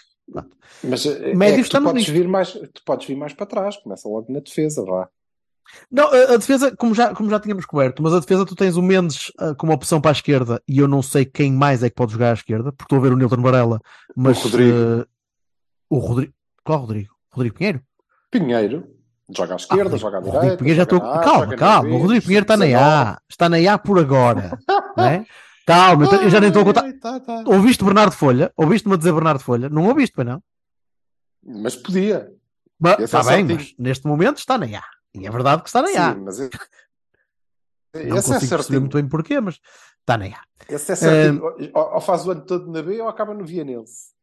[0.83, 2.11] Mas eh, médios é tu podes, nisto.
[2.11, 3.77] vir mais, tu podes vir mais para trás.
[3.77, 5.07] Começa logo na defesa, vá.
[5.91, 8.81] Não, a, defesa, como já, como já tínhamos coberto, mas a defesa tu tens o
[8.83, 11.95] Mendes ah, como opção para a esquerda e eu não sei quem mais é que
[11.95, 13.79] pode jogar à esquerda, porque estou a ver o Nilton Varela,
[14.15, 14.77] mas Rodrigo.
[15.01, 15.07] ah,
[15.89, 16.33] o Rodrigo.
[16.63, 17.13] Qual Rodrigo?
[17.31, 17.81] Rodrigo Pinheiro?
[18.31, 18.87] Pinheiro.
[19.35, 20.39] Joga à esquerda, Ah, joga à o direita.
[20.41, 20.99] Rodrigo Pinheiro já estou.
[21.01, 21.89] A, Calma, calma.
[21.89, 22.85] O Rodrigo Pinheiro está na 19.
[22.85, 23.21] A.
[23.27, 24.59] Está na A por agora.
[24.95, 25.25] não é?
[25.65, 26.83] Calma, eu, eu já nem estou a contar.
[26.83, 27.43] Ai, tá, tá.
[27.47, 28.51] Ouviste Bernardo Folha?
[28.55, 29.67] Ouviste-me a dizer Bernardo Folha?
[29.69, 30.41] Não ouviste, pois não?
[31.43, 32.31] Mas podia.
[32.79, 34.83] Mas, Esse é está bem, mas neste momento está na A.
[35.13, 36.13] E é verdade que está na A.
[36.13, 38.81] Sim, mas é- Não esse é consigo perceber certinho.
[38.81, 39.59] muito bem porquê, mas
[40.01, 40.41] está na A.
[40.69, 41.43] Esse é certinho.
[41.73, 44.13] Ou, ou faz o ano todo na B ou acaba no Vianense.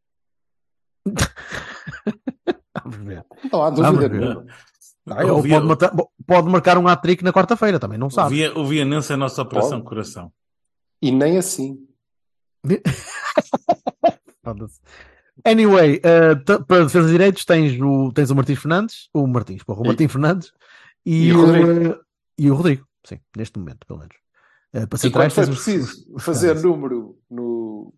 [2.84, 3.24] Vamos ver.
[3.52, 4.46] Não há dúvida nenhuma.
[5.28, 5.92] Ou o, Via, pode, matar-
[6.26, 8.34] pode marcar um hat-trick na quarta-feira, também não o, sabe.
[8.36, 9.84] Via, o Vianense é a nossa operação Pode.
[9.84, 10.32] coração.
[11.02, 11.86] E nem assim.
[15.44, 16.00] Anyway,
[16.44, 19.84] t- para defesa de direitos tens o, tens o Martins Fernandes, o Martins, porra, o
[19.84, 20.52] E- Martins Fernandes
[21.04, 22.00] e, e o Rodrigo.
[22.38, 24.14] e o Rodrigo, sim, neste momento, pelo menos.
[24.72, 27.92] Eh, para centrais foi os- preciso os- fazer número no,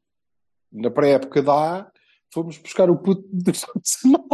[0.73, 1.91] na pré-época da A,
[2.33, 4.25] fomos buscar o puto de 2019.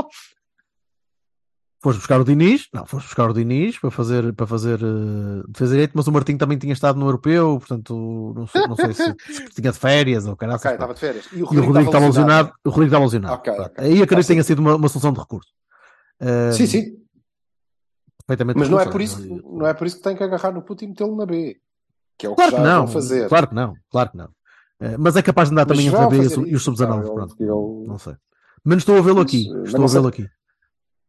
[1.82, 5.70] Foste buscar o Diniz, não, foste buscar o Diniz para fazer, para fazer eh, defesa
[5.70, 8.92] de direito, mas o Martim também tinha estado no europeu, portanto, não sei, não sei
[8.92, 9.02] se,
[9.48, 10.58] se tinha de férias ou caralho.
[10.58, 11.24] Ok, estava de férias.
[11.32, 12.52] E o E o Rodrigo estava lesionado.
[12.64, 13.34] O Rodrigo estava lesionado.
[13.36, 13.70] Ok, Pronto.
[13.70, 13.84] ok.
[13.84, 15.48] Aí acredito que tenha sido uma, uma solução de recurso.
[16.20, 16.84] Eh, Sim, sim.
[18.26, 20.62] Perfeitamente Mas não é, por isso, não é por isso que tem que agarrar no
[20.62, 21.56] puto e metê-lo na B.
[22.18, 23.28] Que é o Claro que que não, fazer.
[23.28, 24.28] claro que não, claro que não.
[24.80, 27.02] Eh, mas é capaz de andar Mas também entre a B e, os isso, sub-19.
[27.08, 28.14] pá, Pronto, ele- não, sei.
[28.64, 29.48] Menos estou a vê-lo aqui.
[29.48, 30.28] Mas, eh, estou a mas vê-lo aqui.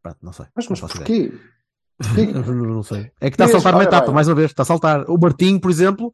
[0.01, 0.45] Pronto, não sei.
[0.55, 1.31] Mas, não mas faço porquê?
[2.47, 3.11] não sei.
[3.19, 4.51] É que está a saltar olha etapa, mais uma vez.
[4.51, 5.09] Está a saltar.
[5.09, 6.11] O Martinho, por exemplo,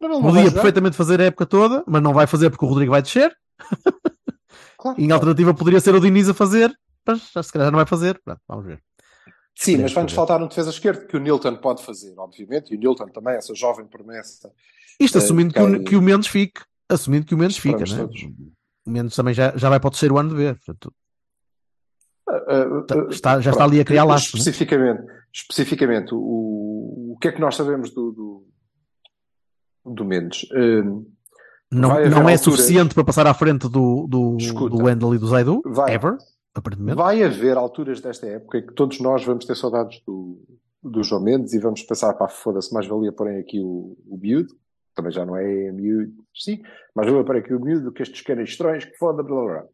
[0.00, 2.92] Não, não podia perfeitamente fazer a época toda, mas não vai fazer porque o Rodrigo
[2.92, 3.34] vai descer.
[4.78, 7.86] Claro, em alternativa poderia ser o Diniz a fazer, mas já se calhar não vai
[7.86, 8.20] fazer.
[8.24, 8.82] Pronto, vamos ver.
[9.54, 12.72] Sim, mas vai-nos faltar um defesa esquerdo que o Nilton pode fazer, obviamente.
[12.72, 14.50] E o Nilton também, essa jovem promessa.
[14.98, 16.60] Isto Eh, assumindo que, o, que o Mendes fique.
[16.88, 17.96] Assumindo que o Mendes fica, né?
[17.96, 18.22] todos.
[18.84, 20.54] O Mendes também já, já vai para o terceiro ano de ver.
[20.56, 20.92] Portanto,
[23.10, 24.38] está- já está ali a criar laços, né?
[24.38, 28.46] Especificamente, especificamente o, o que é que nós sabemos do, do,
[29.94, 30.44] do Mendes?
[30.52, 31.06] Uh,
[31.70, 34.76] não, Vai haver não é suficiente para passar à frente do, do, Escuta.
[34.76, 35.94] do Wendel e do Zaidu, Vai.
[35.94, 36.16] ever,
[36.54, 36.96] aparentemente.
[36.96, 40.38] vai haver alturas desta época em que todos nós vamos ter saudades do,
[40.82, 44.54] do João Mendes e vamos pensar, pá, foda-se, mais valia porem aqui o, o miúdo,
[44.94, 46.60] também já não é miúdo, sim,
[46.94, 49.64] mas valia porem aqui o miúdo do que estes canastrões que foda, blá blá blá.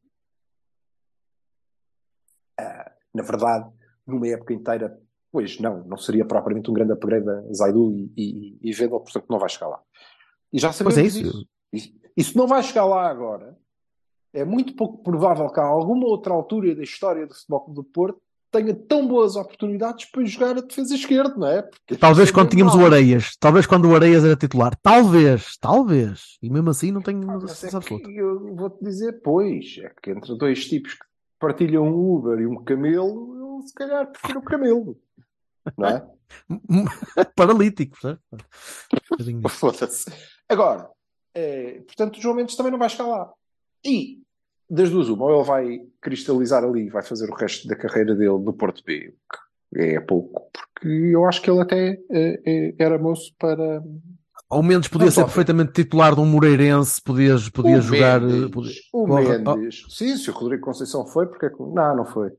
[2.59, 3.71] Ah, na verdade,
[4.07, 4.99] numa época inteira,
[5.31, 9.27] Pois não, não seria propriamente um grande upgrade a Zaidu e, e, e Vendel, portanto
[9.29, 9.79] não vai chegar lá.
[10.51, 11.47] E já sabemos é isso.
[12.17, 12.37] isso.
[12.37, 13.55] Não vai chegar lá agora.
[14.33, 17.85] É muito pouco provável que a alguma outra altura da história do Futebol Clube do
[17.85, 21.61] Porto tenha tão boas oportunidades para jogar a defesa esquerda, não é?
[21.61, 22.95] Porque Talvez quando tínhamos o normal.
[22.99, 27.47] Areias, talvez quando o Areias era titular, talvez, talvez, e mesmo assim não tenho Ah,
[27.49, 28.11] certeza absoluta.
[28.11, 31.05] eu vou-te dizer, pois, é que entre dois tipos que
[31.39, 34.99] partilham um Uber e um camelo, eu se calhar prefiro o camelo.
[35.77, 36.07] Não é?
[37.37, 37.97] Paralítico,
[39.11, 39.49] bocadinho.
[39.49, 40.11] Foda-se.
[40.49, 40.91] Agora,
[41.35, 43.33] eh, portanto, o João Mendes também não vai chegar lá.
[43.85, 44.23] E,
[44.69, 48.15] das duas, uma, ou ele vai cristalizar ali e vai fazer o resto da carreira
[48.15, 49.15] dele no Porto B,
[49.73, 53.83] que é pouco, porque eu acho que ele até eh, era moço para.
[54.51, 58.21] Ao menos podia Não, ser perfeitamente titular de um Moreirense, podia, podia o jogar.
[58.21, 59.57] Mendes, eh, podia- O Porra, oh.
[59.57, 59.85] Mendes.
[59.91, 61.61] Sim, se o Rodrigo Conceição foi, porque é que.
[61.61, 62.33] Não, não foi.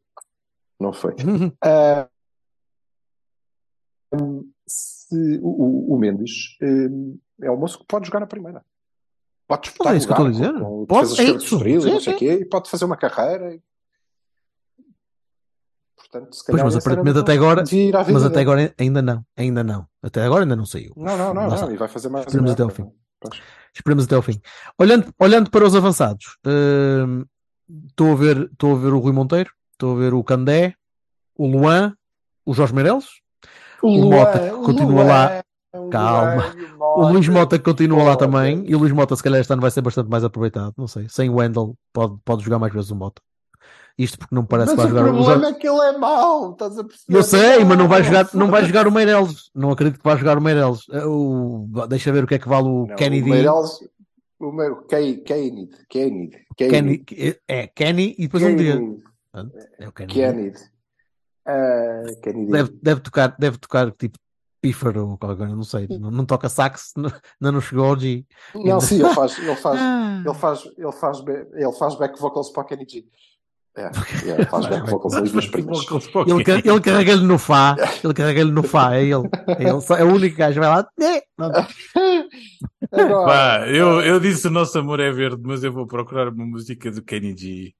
[0.79, 1.15] Não foi.
[1.63, 2.07] Ah,
[4.67, 8.63] se, o, o- Mendes hum, é o moço que pode jogar na primeira.
[9.47, 10.53] Pode disputar Mas é isso que eu estou a dizer.
[10.59, 11.67] com, com Pode, é isso.
[11.67, 13.59] E Sim, quê, e pode fazer uma carreira.
[16.11, 17.63] Portanto, se Pois, calhar mas esse era aparentemente o- até agora-
[18.11, 19.85] Mas até agora ainda não, ainda não.
[20.01, 20.91] Até agora ainda não saiu.
[20.97, 22.91] Não, não, não, não, e vai fazer mais Esperemos até ao fim.
[23.75, 24.41] Esperemos até ao fim.
[24.79, 27.25] Olhando, olhando para os avançados, hum,
[27.89, 30.73] estou a ver, estou a ver o Rui Monteiro, estou a ver o Candé,
[31.37, 31.93] o Luan,
[32.45, 33.05] o Jorge Meireles,
[33.83, 35.43] O Mota Luan, continua Luan, lá.
[35.75, 36.45] o Calma.
[36.77, 38.25] Luan o Luís Mota continua lá Mota.
[38.25, 40.87] também, e o Luís Mota se calhar este ano vai ser bastante mais aproveitado, não
[40.87, 41.07] sei.
[41.07, 43.21] Sem o Wendel pode, pode jogar mais vezes o Mota.
[43.99, 45.81] Isto porque não me parece Mas que o vai jogar o problema é que ele
[45.81, 47.17] é mau, estás a perceber?
[47.19, 49.51] Eu sei, mas não vai jogar, não vai jogar o Meireles.
[49.53, 50.85] Não acredito que vai jogar o Meireles.
[50.89, 53.29] Eh, O, deixa ver o que é que vale o Não, Kennedy.
[53.29, 53.79] O Meireles,
[54.39, 57.05] o meu, Kennedy, Kennedy, Kennedy, Kenny,
[57.45, 58.79] é Kenny e depois um dia.
[59.79, 60.13] É o Kenny.
[60.13, 60.59] Kennedy.
[62.21, 62.51] Kennedy.
[62.51, 64.17] Deve, deve tocar, deve tocar tipo
[64.61, 65.87] pífaro ou qualquer coisa, não sei.
[65.99, 68.25] Não, não toca sax, não, ainda não chegou ao G.
[68.55, 70.21] Não, sim, ele faz, ele faz, Ah.
[70.25, 73.05] ele faz, ele faz, ele faz back vocals para o Kenny G.
[73.79, 74.65] É, é, ele faz
[75.33, 75.79] nas primas.
[76.27, 79.29] Ele, ca- ele carrega-lhe no Fá, ele carrega-lhe no Fá, é ele.
[79.47, 80.87] É, ele, só- é o único gajo, vai lá.
[80.97, 81.21] né.
[82.91, 86.45] Agora, Pá, eu, eu disse o nosso amor é verde, mas eu vou procurar uma
[86.45, 87.73] música do Kenny G.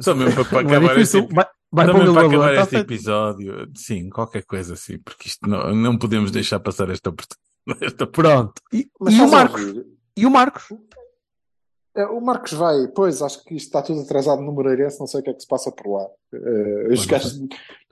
[0.00, 2.70] Só mesmo para, para Não é acabar este, vai, vai só para acabar tá este
[2.70, 2.84] feito.
[2.92, 3.68] episódio.
[3.74, 7.84] Sim, qualquer coisa assim, porque isto não, não podemos deixar passar esta oportunidade.
[7.84, 8.06] Esta...
[8.06, 8.54] Pronto.
[8.72, 9.62] E, e o Marcos?
[10.16, 10.64] E o Marcos?
[11.94, 15.20] É, O Marcos vai, pois, acho que isto está tudo atrasado no Moreirense, não sei
[15.20, 16.06] o que é que se passa por lá.
[16.32, 17.38] Eh, os gajos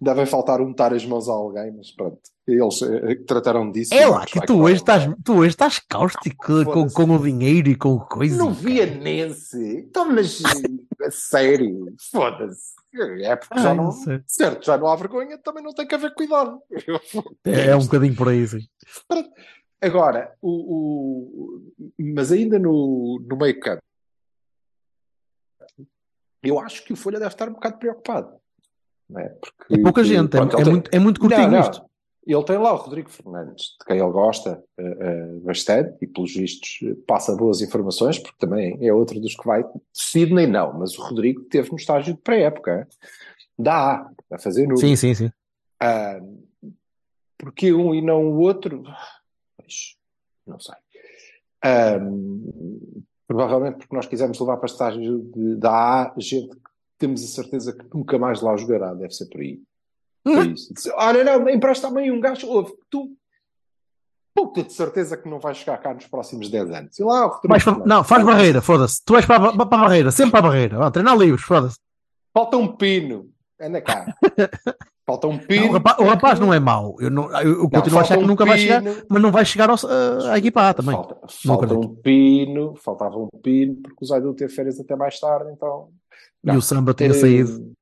[0.01, 3.93] devem faltar untar as mãos a alguém, mas pronto, eles eh, trataram disso.
[3.93, 7.77] É lá, que tu hoje, estás, tu hoje estás cáustico com, com o dinheiro e
[7.77, 8.37] com coisa.
[8.43, 9.59] No Vianense?
[9.89, 10.41] Então, mas
[11.03, 12.71] a sério, foda-se.
[13.23, 13.93] É porque já Ai, não,
[14.27, 16.59] certo, já não há vergonha, também não tem que haver cuidado.
[17.45, 18.61] É, é um bocadinho por aí, sim.
[19.81, 23.81] Agora, o, o- mas ainda no, no meio campo,
[26.43, 28.41] eu acho que o Folha deve estar um bocado preocupado.
[29.09, 29.29] Não é?
[29.29, 31.61] Porque, É pouca gente, é, pronto, ele é tem- muito, é muito curtinho Não, não.
[31.61, 31.91] isto.
[32.27, 36.33] Ele tem lá o Rodrigo Fernandes, de quem ele gosta eh, eh, bastante, e pelos
[36.35, 39.65] vistos eh, passa boas informações, porque também é outro dos que vai.
[39.93, 42.87] Sidney não, mas o Rodrigo teve no estágio de pré-época.
[43.59, 44.79] Dá, a fazer número.
[44.79, 45.33] Sim, sim, sim.
[45.81, 46.21] Ah,
[47.39, 48.83] porque um e não o outro?
[49.57, 49.97] Pois,
[50.47, 50.75] não sei.
[51.65, 51.99] Ah,
[53.31, 57.73] provavelmente porque nós quisemos levar para estágio de, da A gente que temos a certeza
[57.73, 59.61] que nunca mais lá jogará, deve ser por aí.
[60.25, 60.91] Foi isso.
[60.99, 63.17] Olha, não, empresta-me aí um gajo, ouve, tu
[64.35, 66.99] puta de certeza que não vais chegar cá nos próximos 10 anos.
[66.99, 67.87] E lá, Fernandes.
[67.87, 69.01] não, faz barreira, foda-se.
[69.05, 70.79] Tu vais para, a para a barreira, sempre para a barreira.
[70.79, 71.79] Vá, treinar livros, foda-se.
[72.35, 73.31] Falta um pino.
[73.61, 74.07] Anda cá.
[75.11, 75.63] Falta um pino.
[75.63, 76.95] Não, o, rapaz, o rapaz não é mau.
[77.01, 78.95] Eu, não, eu, eu Não, continuo a achar que um nunca vai chegar, pino.
[79.09, 80.95] mas não vai chegar ao, a- à equipa A também.
[80.95, 85.19] Falta, Não falta um pino, faltava um pino, porque o Zaidu teve férias até mais
[85.19, 85.89] tarde, então.
[86.45, 87.73] E o Samba tinha Eh, saído.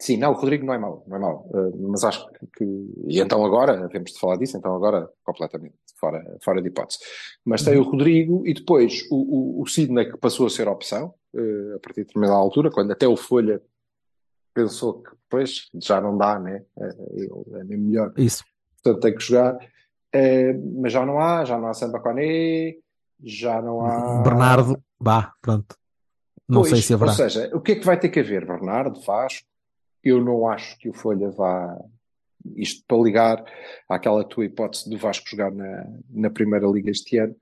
[0.00, 1.48] Sim, não, o Rodrigo não é mau, não é mau.
[1.54, 2.64] Eh, mas acho que,
[3.06, 6.98] E então agora, temos de falar disso, então agora completamente fora, fora de hipótese.
[7.44, 11.14] Mas tem o Rodrigo e depois o, o, o Sidney que passou a ser opção,
[11.34, 13.62] eh, a partir de determinada altura, quando até o Folha
[14.54, 16.62] pensou que depois já não dá, né?
[16.78, 18.44] Eh, ele é mesmo melhor Isso.
[18.82, 19.58] portanto tem que jogar.
[20.12, 22.74] Eh, mas já não há, já não há Samba Koné,
[23.22, 24.22] já não há.
[24.22, 25.76] Bernardo, vá, pronto.
[26.48, 27.10] Não Pois, sei se haverá.
[27.12, 28.44] Ou seja, o que é que vai ter que haver?
[28.46, 29.46] Bernardo, Vasco?
[30.04, 31.78] Eu não acho que o Folha vá.
[32.56, 33.44] Isto para ligar
[33.88, 37.34] àquela tua hipótese do Vasco jogar na, na Primeira Liga este ano.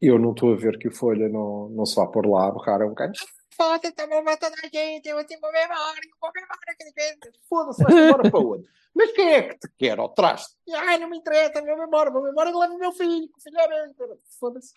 [0.00, 2.50] Eu não estou a ver que o Folha não, não se vá pôr lá a
[2.52, 3.20] borrar a um gajo.
[3.56, 6.40] Foda-se, está a levar toda a gente, eu assim vou me embora, eu vou me
[6.42, 7.40] embora, que gente.
[7.48, 8.64] Foda-se, vais embora para onde?
[8.94, 10.54] Mas quem é que te quer ao traste?
[10.72, 13.42] Ai, não me interessa, vou-me embora, vou-me embora e levo o meu filho, que o
[13.42, 14.18] filho é meu.
[14.38, 14.72] Foda-se.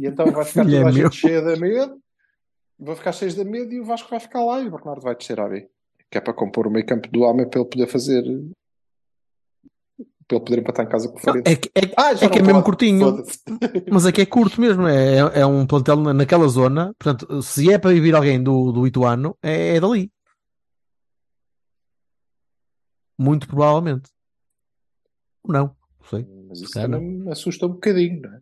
[0.00, 2.02] E então vai ficar Filho é toda a gente cheia de medo,
[2.78, 5.14] vai ficar cheio de medo e o Vasco vai ficar lá e o Bernardo vai
[5.14, 5.68] descer a B.
[6.10, 8.22] Que é para compor o meio campo do homem para ele poder fazer.
[10.26, 12.28] Para ele poder empatar em casa com o Não, é, que, é, Ah, já é
[12.30, 13.22] que é mesmo curtinho.
[13.92, 16.94] Mas é que é curto mesmo, é, é- é um plantel na- naquela zona.
[16.98, 20.10] Portanto, se é para vir alguém do, do Ituano, é, é dali.
[23.18, 24.10] Muito provavelmente.
[25.44, 26.26] Ou Não, não sei.
[26.48, 28.40] Mas isso também me assusta um bocadinho, não é?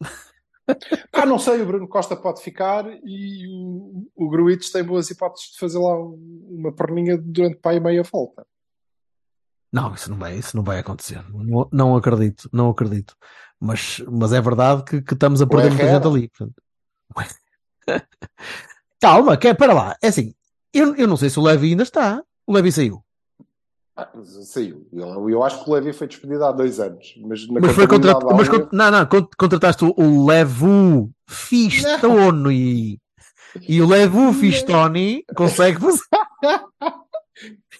[1.12, 5.50] Ah, não sei, o Bruno Costa pode ficar e o, o Gruites tem boas hipóteses
[5.52, 8.46] de fazer lá um- uma perninha durante para aí meia volta.
[9.74, 11.20] Não, isso não vai, isso não vai acontecer.
[11.32, 13.16] Não, não acredito, não acredito.
[13.58, 16.30] Mas, mas é verdade que, que estamos a perder muita gente ali.
[19.02, 19.96] Calma, que é, para lá.
[20.00, 20.32] É assim,
[20.72, 22.22] eu, eu não sei se o Levi ainda está.
[22.46, 23.04] O Levi saiu.
[23.96, 24.08] Ah,
[24.44, 24.86] saiu.
[24.92, 27.12] Eu, eu acho que o Levi foi despedido há dois anos.
[27.26, 28.32] Mas, Mas foi contratado.
[28.32, 33.00] Mas, con- não, não, con- contrataste o, o Levu Fistoni.
[33.68, 36.02] E o Levu Fistoni consegue fazer.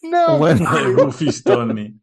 [0.02, 0.64] Não, O Levi-
[1.06, 1.96] O Fistoni.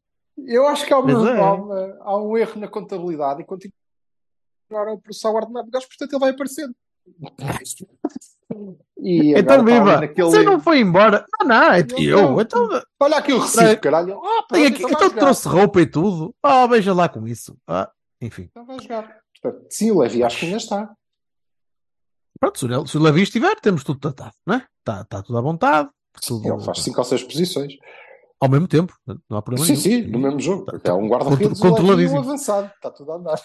[0.48, 1.40] eu acho que há, uma- é.
[1.40, 5.88] há uma- há um erro na contabilidade e continuaram a processar o ordenado de gajos,
[5.90, 6.76] portanto ele vai aparecendo.
[8.98, 10.00] E Então, viva!
[10.02, 11.26] naquele- Você não foi embora?
[11.40, 12.22] Não, não, é Não, eu.
[12.22, 12.42] não.
[12.42, 14.20] Então, Olha aqui o recibo, caralho.
[14.24, 16.36] Ah, tem aqui, então então trouxe roupa e tudo.
[16.44, 17.58] Ah, veja lá com isso.
[17.68, 17.90] Ah,
[18.22, 18.48] enfim.
[18.52, 19.20] Então vai jogar.
[19.42, 20.94] Portanto, sim, o Levi acho que ainda está.
[22.40, 24.68] Pronto, se o Le- se o Levi estiver, temos tudo tratado, não é?
[24.80, 25.90] Está está tudo à vontade.
[26.44, 27.74] Ele faz cinco ou seis posições.
[28.40, 28.94] ao mesmo tempo.
[29.30, 30.04] Não há problema Sim, nenhum.
[30.06, 30.66] sim, no mesmo jogo.
[30.66, 32.72] Tá- É um guarda-redes o Levi e um avançado.
[32.76, 33.40] Está tudo a andar.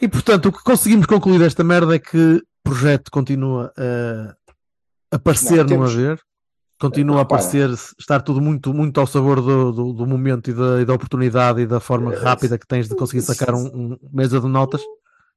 [0.00, 4.34] E portanto, o que conseguimos concluir desta merda é que o projeto continua a
[5.16, 6.20] aparecer, Não, não, temos- a ver.
[6.80, 10.80] Continua a aparecer, estar tudo muito, muito ao sabor do, do, do momento e da,
[10.80, 13.98] e da oportunidade e da forma É, rápida que tens de conseguir sacar um, um
[14.12, 14.82] mesa de notas.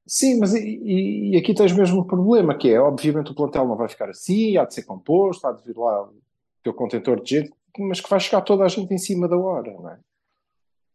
[0.06, 3.76] Sim, mas e, e- aqui tens mesmo um problema, que é, obviamente, o plantel não
[3.76, 6.14] vai ficar assim, há de ser composto, há de vir lá o
[6.62, 9.72] teu contentor de gente, mas que vai chegar toda a gente em cima da hora,
[9.72, 9.98] não é?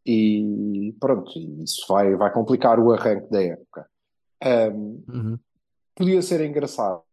[0.06, 1.30] E pronto,
[1.64, 3.88] isso vai, vai complicar o arranque da época.
[4.44, 5.40] Ahm, Uhum.
[5.94, 7.04] podia ser engraçado,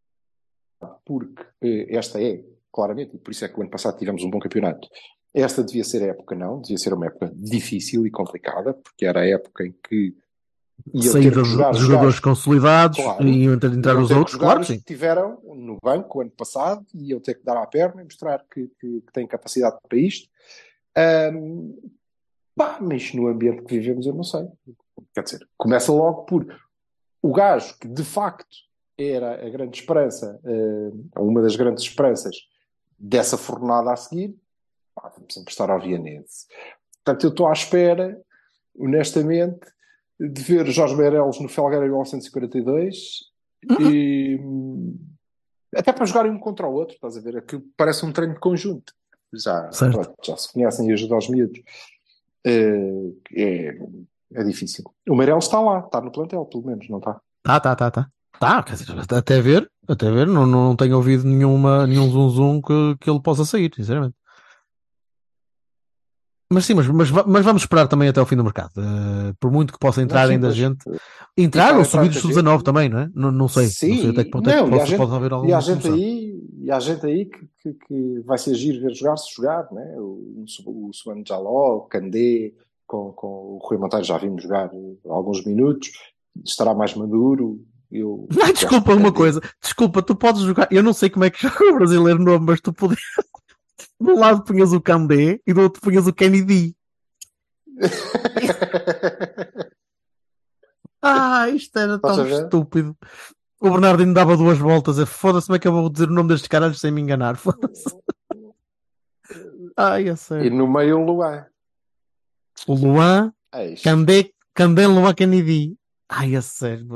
[1.05, 4.31] porque eh, esta é, claramente, e por isso é que o ano passado tivemos um
[4.31, 4.89] bom campeonato.
[5.35, 9.21] Esta devia ser a época, não, devia ser uma época difícil e complicada, porque era
[9.21, 10.17] a época em que
[10.93, 13.27] ter Saída de, jogar jogadores gajos consolidados Claro.
[13.27, 14.79] e entrar, os outros, jogar claro sim.
[14.79, 18.05] que tiveram no banco o ano passado e iam ter que dar à perna e
[18.05, 20.29] mostrar que, que, que têm capacidade para isto.
[20.97, 21.75] Ahm,
[22.57, 24.47] pá, mas no ambiente que vivemos eu não sei.
[25.15, 26.47] Quer dizer, começa logo por
[27.21, 28.57] o gajo que de facto
[28.97, 30.41] era a grande esperança,
[31.17, 32.35] uma das grandes esperanças
[32.99, 34.35] dessa fornada a seguir,
[34.95, 36.47] pá, vamos emprestar ao Vianense.
[37.05, 38.21] Portanto, eu estou à espera,
[38.77, 39.61] honestamente,
[40.19, 42.97] de ver Jorge Meireles no Felgueira em 1942
[43.81, 44.99] e hum,
[45.75, 47.37] até para jogarem um contra o outro, estás a ver?
[47.37, 48.93] Aquilo parece um treino de conjunto.
[49.33, 51.61] Já, pronto, já se conhecem e ajudam aos miúdos.
[52.45, 53.79] Eh, É,
[54.35, 54.85] é difícil.
[55.09, 57.21] O Meireles está lá, está no plantel, pelo menos, não está?
[57.43, 58.11] Tá, tá, tá, tá.
[58.39, 62.63] Tá, quer dizer, até ver, até ver, não, não tenho ouvido nenhuma, nenhum zum zum
[62.63, 64.15] que, que ele possa sair, sinceramente.
[66.51, 68.73] Mas sim, mas, mas, mas vamos esperar também até ao fim do mercado.
[68.79, 70.79] Eh, por muito que possa entrar Não, sim, ainda mas- gente.
[71.37, 72.65] Entrar ou subir dos sub-19 gente.
[72.65, 73.11] também, não é?
[73.15, 73.67] Não, não sei.
[73.67, 75.31] Sim, não sei até que ponto é não, que e há possa, gente- pode haver
[75.31, 78.81] E alguma há gente aí, e há gente aí que, que, que vai ser giro
[78.81, 79.95] ver jogar-se jogar, né?
[79.99, 82.53] O, o Suano Jaló, o Candé,
[82.87, 84.71] com, com o Rui Monteiro já vimos jogar
[85.07, 85.91] alguns minutos,
[86.45, 87.63] estará mais maduro.
[87.93, 89.41] Eu, desculpa uma coisa.
[89.63, 90.67] Desculpa, tu podes jogar.
[90.71, 93.01] Eu não sei como é que joga o brasileiro novo, mas tu podias.
[94.01, 96.75] De um lado punhas o Candé e do outro punhas o Kennedy.
[101.01, 102.43] Ah, isto era Estás tão a ver?
[102.45, 102.97] estúpido.
[103.61, 104.99] O Bernardino dava duas voltas.
[104.99, 107.37] a Foda-se, como é que eu vou dizer o nome destes caralhos sem me enganar?
[107.39, 107.85] Foda-se.
[109.77, 110.53] Ai, a e sério.
[110.55, 111.47] no meio o Luan.
[112.67, 113.75] O Luan, É.
[113.77, 115.77] Candé, Candé, Luan, Kennedy.
[116.09, 116.87] Ai, a sério.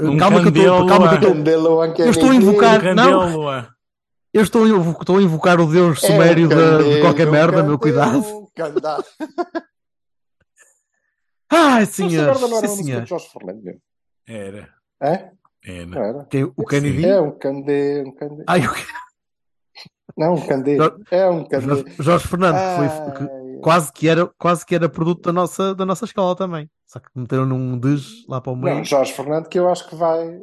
[0.00, 0.86] Um calma que eu estou.
[0.86, 1.14] Candé, Calma que eu Luan.
[1.14, 1.34] estou.
[1.34, 2.44] Candé, Luan, Eu estou a Kennedy.
[2.46, 3.66] invocar- Candelo, não.
[4.36, 6.54] Eu estou, estou a invocar o Deus É um sumério de,
[6.94, 8.18] de qualquer um merda, meu Candé, cuidado.
[8.18, 9.02] um Candá.
[11.50, 13.06] Ai, merda não era Sim, senhor.
[13.06, 13.80] Jorge Fernando mesmo.
[14.26, 14.68] Era.
[15.00, 15.30] É?
[15.64, 15.86] Era.
[15.86, 16.28] Não era?
[16.56, 17.06] O Kennedy?
[17.06, 18.44] É um Candé, um Candé.
[18.46, 18.70] Ai, o
[20.16, 20.76] Não, um Candé.
[20.76, 21.66] Jorge- É um Candé.
[21.66, 25.74] Jorge, Jorge Fernando, que foi, que quase, que era, quase que era produto da nossa,
[25.74, 26.68] da nossa escola também.
[26.86, 28.76] Só que meteram num des lá para o meio.
[28.76, 30.38] Não, Jorge Fernando, que eu acho que vai.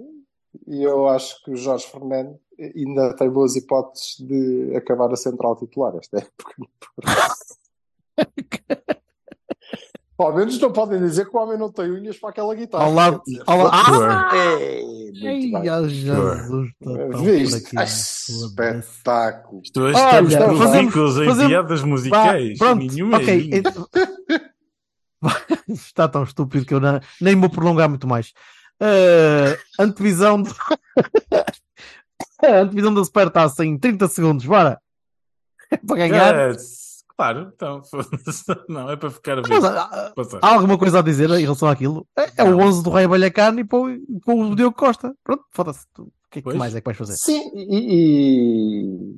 [0.68, 5.56] E eu acho que o Jorge Fernando ainda tem boas hipóteses de acabar a central
[5.56, 6.56] titular esta época.
[10.18, 12.86] Ao menos não podem dizer que o homem não tem unhas para aquela guitarra.
[12.86, 13.22] Ao lado.
[13.46, 13.86] Ao lado.
[13.86, 14.06] Sure.
[14.06, 14.30] Ah!
[14.34, 14.82] É,
[15.12, 15.90] muito Ai, bem.
[15.90, 16.72] Jesus.
[16.80, 17.56] tá Viste?
[17.58, 18.80] aqui, Ai, foda-se.
[18.80, 19.62] espetáculo.
[19.64, 22.58] Isto hoje Olha, estamos fazemos- em fazemos- piadas musicais.
[22.58, 23.50] pronto, Nenhuma ok.
[23.52, 23.88] é então-
[25.68, 28.32] Está tão estúpido que eu não- nem vou prolongar muito mais.
[28.82, 30.52] Uh, antevisão de...
[32.62, 34.80] antevisão da Supertaça em 30 segundos, bora!
[35.72, 36.52] É para ganhar.
[36.52, 36.56] É,
[37.16, 38.44] claro, então, foda-se.
[38.70, 39.50] não, é para ficar a ver.
[39.50, 40.40] Mas, há, Passar.
[40.42, 42.06] há alguma coisa a dizer em relação àquilo?
[42.18, 44.00] É, é o 11 do Rei Balhacano e com,
[44.52, 45.16] o Diogo Costa.
[45.24, 45.86] Pronto, foda-se.
[45.98, 47.14] O que, é que mais é que vais fazer?
[47.14, 49.16] Sim, e, e-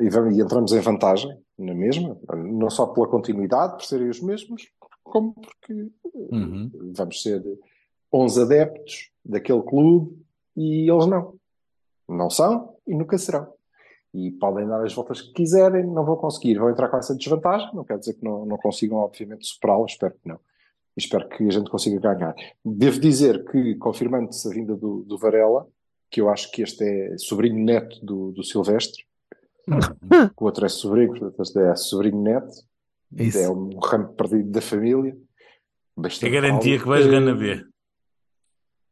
[0.00, 4.68] e e entramos em vantagem na mesma, não só pela continuidade, por serem os mesmos,
[5.02, 6.70] como porque Uhum.
[6.96, 7.42] vamos ser
[8.12, 10.16] 11 adeptos daquele clube
[10.56, 11.34] e eles não.
[12.08, 13.52] Não são e nunca serão.
[14.12, 17.68] E podem dar as voltas que quiserem, não vão conseguir, vão entrar com essa desvantagem,
[17.74, 20.36] não quer dizer que não, não consigam, obviamente, superá-la, espero que não.
[20.96, 22.34] E espero que a gente consiga ganhar.
[22.64, 25.66] Devo dizer que, confirmando-se a vinda do, do Varela,
[26.08, 29.04] que eu acho que este é sobrinho neto do, do Silvestre,
[30.38, 32.54] o outro é sobrinho, portanto, este é sobrinho neto,
[33.16, 33.38] Isso.
[33.38, 35.10] é um ramo perdido da família.
[35.96, 36.82] É Bastante garantia alto.
[36.82, 37.64] que vais Eh, B.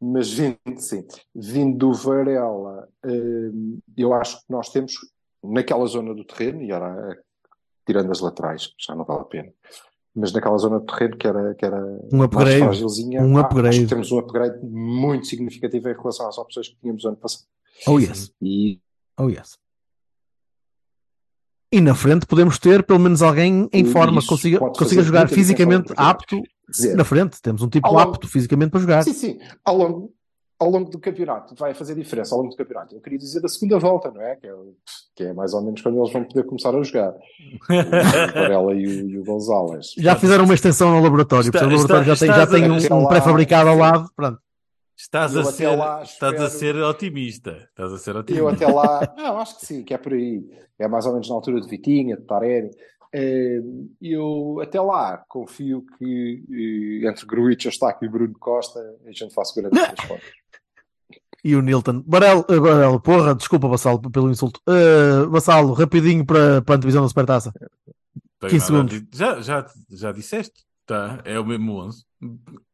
[0.03, 4.95] mas vindo, sim, vindo do Varela, hum, eu acho que nós temos
[5.43, 7.17] naquela zona do terreno, e era
[7.87, 9.53] tirando as laterais, já não vale a pena,
[10.15, 11.79] mas naquela zona do terreno que era, que era
[12.13, 12.59] Um mais upgrade.
[12.59, 13.81] fragilzinha, Um ah, upgrade.
[13.81, 17.45] que temos um upgrade muito significativo em relação às opções que tínhamos ano passado.
[17.87, 18.33] Oh yes.
[18.43, 18.81] E
[19.19, 19.59] Oh yes.
[21.73, 25.29] E na frente podemos ter pelo menos alguém em Isso forma que consiga, consiga jogar
[25.29, 26.43] fisicamente apto
[26.73, 27.41] dizer, na frente.
[27.41, 29.03] Temos um tipo longo- apto fisicamente para jogar.
[29.05, 30.13] sim, sim, ao longo,
[30.59, 32.95] ao longo do campeonato, vai fazer diferença ao longo do campeonato.
[32.95, 34.37] Eu queria dizer da segunda volta, não é?
[34.37, 34.53] Que é,
[35.17, 37.15] que é mais ou menos quando eles vão poder começar a jogar.
[37.69, 39.95] O Varela e o, e o Gonzalez.
[39.99, 42.93] Já fizeram uma extensão no laboratório, Está- porque o laboratório já está- tem, já tem
[42.93, 44.09] um- um, pré-fabricado ao lado.
[44.17, 44.39] Pronto.
[44.97, 47.51] Estás, Eu a ser, lá estás a espero- ser otimista.
[47.71, 48.53] Estás a ser Eu otimista.
[48.53, 50.45] até lá, não, acho que sim, que é por aí.
[50.79, 52.71] É mais ou menos na altura de Vitinha, de Taremi.
[53.15, 53.61] Eh,
[54.01, 56.43] Eu até lá confio que
[57.03, 60.33] eh, entre Gruitch, Eustáquio e Bruno Costa a gente faça grandes transformações.
[61.45, 62.03] E o Nilton.
[62.07, 64.61] Barel, eh, Barel, porra, desculpa, Vassalo, pelo insulto.
[64.69, 67.53] Uh, Vassalo, rapidinho para, para a antevisão da Supertaça.
[68.41, 69.09] Bem, 15 nada, segundos.
[69.19, 70.65] Já, já, já disseste?
[70.87, 72.05] Tá, é o mesmo 11.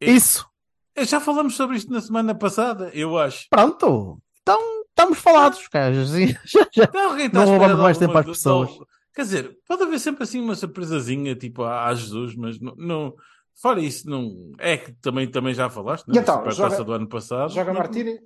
[0.01, 0.47] É- Isso.
[0.95, 3.47] é, Já falamos sobre isto na semana passada, eu acho.
[3.49, 4.18] Pronto.
[4.43, 4.61] Então,
[4.91, 5.95] estamos falados, cara.
[6.03, 6.84] Assim, já, já.
[6.84, 8.68] Está Não espera roubamos mais tempo às do- pessoas.
[8.68, 8.86] do-
[9.19, 13.14] Quer dizer, pode haver sempre assim uma surpresazinha, tipo a, a Jesus, mas não, não-
[13.61, 14.53] Fora isso, não.
[14.61, 16.21] É que também, também já falaste, E né?
[16.21, 17.53] então, Super joga- taça do ano passado.
[17.53, 18.21] Joga Não- Martínez,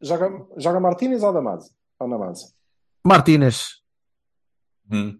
[0.00, 1.70] joga, joga Martínez ou Damasio?
[2.00, 2.54] Ou?
[3.06, 3.82] Martínez.
[4.90, 5.18] Hum.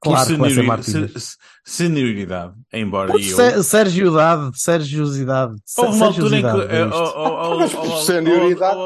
[0.00, 1.12] Claro Por que vai ser seniori- Martínez.
[1.12, 3.34] se- se- Senioridade, embora Por eu.
[3.34, 5.56] Sé- Sergioidade, Sergiosidade.
[5.76, 6.48] Houve uma altura em que.
[6.48, 8.84] Sergiosidade, é eh, por ao- senioridade,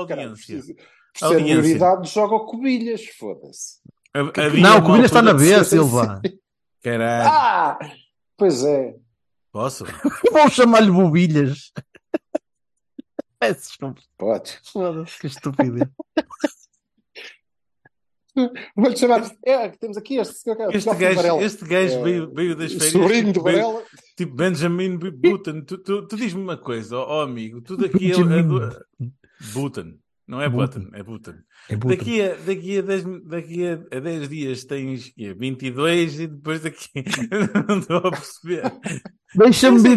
[1.18, 3.80] senioridade joga o Cobilhas, foda-se.
[4.20, 6.20] Havia Não, uma o Covilhas está na B, Silva.
[6.82, 7.78] Caralho, Ah!
[8.36, 8.94] Pois é.
[9.52, 9.84] posso?
[10.32, 11.72] Vou chamar-lhe bobilhas.
[13.40, 14.00] Peço desculpa.
[14.16, 14.58] Pode.
[14.64, 15.88] Foda-se, que estupidez.
[18.76, 19.28] Vou-lhe chamar.
[19.44, 22.92] É, temos aqui este é Este gajo, este gajo É, veio, veio das férias.
[22.92, 23.84] sobrinho do tipo, veio- Varela.
[24.16, 25.62] Tipo Benjamin Button.
[25.62, 27.60] Tu, tu, tu diz-me uma coisa, ó ó amigo.
[27.62, 28.14] Tu daqui a.
[28.14, 28.72] a, Benjamin.
[29.52, 29.98] Button.
[30.28, 30.80] Não é Button.
[30.80, 31.34] Button, é Button.
[31.70, 31.96] É puta.
[31.96, 35.32] Daqui a, daqui, a 10, daqui a, a 10 dias tens quê?
[35.32, 36.88] 22 e depois daqui.
[37.66, 38.72] não estou a perceber.
[39.34, 39.96] Deixa-me de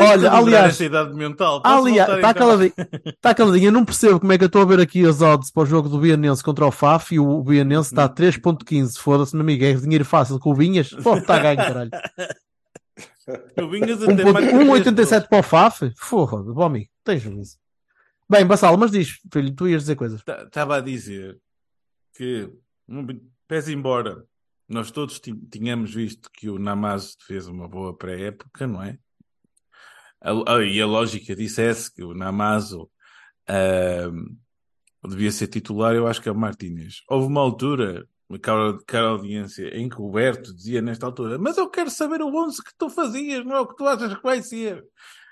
[0.00, 0.80] Olha, aliás-
[1.14, 1.60] mental.
[1.60, 2.72] Posso Aliás, está caladinho.
[3.04, 3.66] Está caladinho.
[3.66, 5.66] Eu não percebo como é que eu estou a ver aqui as odds para o
[5.66, 8.96] jogo do Bianense contra o FAF e o Bianense está a 3.15.
[8.98, 9.64] Foda-se, meu amigo.
[9.64, 10.90] É dinheiro fácil com o Vinhas.
[10.90, 11.90] Pô, está a ganho, caralho.
[13.54, 15.92] Tu vinhas até ponto- mais 1,87 para o FAF?
[15.98, 16.88] Forra, bom amigo.
[17.04, 17.56] Tens juízo.
[18.30, 20.20] Bem, Bassalo, mas diz, filho, tu ias dizer coisas.
[20.20, 21.38] Estava a dizer
[22.14, 22.50] que,
[23.46, 24.24] pese embora
[24.68, 25.18] nós todos
[25.50, 28.98] tínhamos visto que o Namaz fez uma boa pré-época, não é?
[30.20, 32.90] A- a- e a lógica dissesse que o Namazo
[33.48, 34.36] ahm,
[35.08, 36.96] devia ser titular, eu acho que é o Martínez.
[37.08, 38.06] Houve uma altura,
[38.42, 42.28] cara, cara audiência, em que o Berto dizia nesta altura: Mas eu quero saber o
[42.36, 44.84] 11 que tu fazias, não é o que tu achas que vai ser.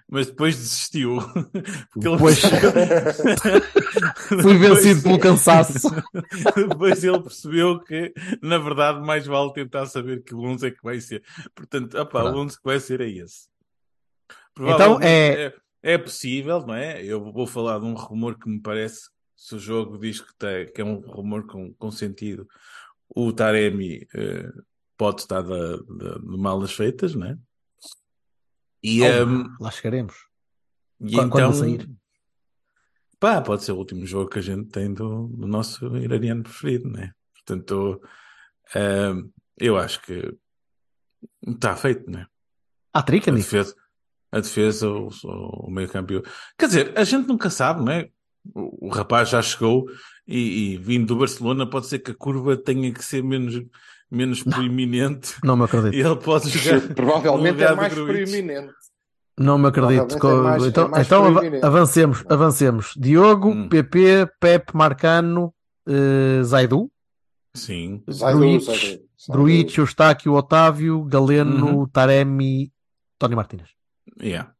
[0.08, 1.18] Mas depois desistiu.
[1.92, 2.40] Porque ele Pois.
[4.42, 5.88] Fui vencido pelo cansaço.
[6.54, 11.00] Depois ele percebeu que, na verdade, mais vale tentar saber que 11 é que vai
[11.00, 11.24] ser.
[11.54, 12.36] Portanto, opá, o.
[12.38, 13.48] 11 que vai ser é esse.
[14.58, 15.54] Então, é- é...
[15.82, 17.02] é possível, não é?
[17.04, 20.66] Eu vou falar de um rumor que me parece se o jogo diz que, tem,
[20.72, 22.48] que é um rumor com, com sentido,
[23.08, 24.50] o Taremi eh,
[24.96, 27.38] pode estar de, de, de malas feitas, né?
[28.88, 30.14] E, Oh, ehm, lá chegaremos.
[31.00, 31.90] e Quando- quando então, sair.
[33.18, 36.88] pá, pode ser o último jogo que a gente tem do, do nosso iraniano preferido,
[36.88, 37.12] né?
[37.34, 38.00] Portanto,
[38.74, 39.28] ehm,
[39.58, 40.32] eu acho que
[41.46, 42.26] está feito, né?
[42.92, 43.74] Há trick, A defesa,
[44.32, 46.22] a defesa, o, o meio campo.
[46.58, 48.08] Quer dizer, a gente nunca sabe, não é?
[48.54, 49.86] O, o rapaz já chegou
[50.26, 53.54] e, e vindo do Barcelona, pode ser que a curva tenha que ser menos,
[54.10, 55.94] menos proeminente Não me acredito.
[55.94, 56.80] e ele pode jogar.
[56.94, 58.72] Provavelmente no lugar é mais proeminente.
[59.38, 60.16] Não me acredito.
[60.18, 62.92] Provavelmente é mais- é então, mais então avancemos, avancemos.
[62.96, 63.68] Diogo, Hum.
[63.68, 65.52] PP, Pepe, Marcano,
[65.86, 66.90] eh, Zaidu,
[67.54, 68.02] Sim,
[69.28, 71.88] Gruitch, Eustáquio, Otávio, Galeno, Uhum.
[71.88, 72.72] Taremi,
[73.18, 73.68] Tony Martínez.
[74.22, 74.52] yeah.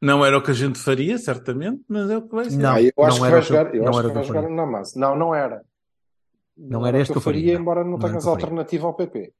[0.00, 2.56] Não era o que a gente faria, certamente, mas é o que vai ser.
[2.56, 2.72] Não.
[2.72, 4.14] Ah, eu acho que era vai o que eu- jogar, eu não acho que o
[4.14, 4.56] vai jogar faria.
[4.56, 4.98] na massa.
[4.98, 5.62] Não, não era.
[6.70, 7.60] Não era este que eu faria, não.
[7.60, 8.30] embora não tenhas faria.
[8.30, 9.32] alternativa ao PP.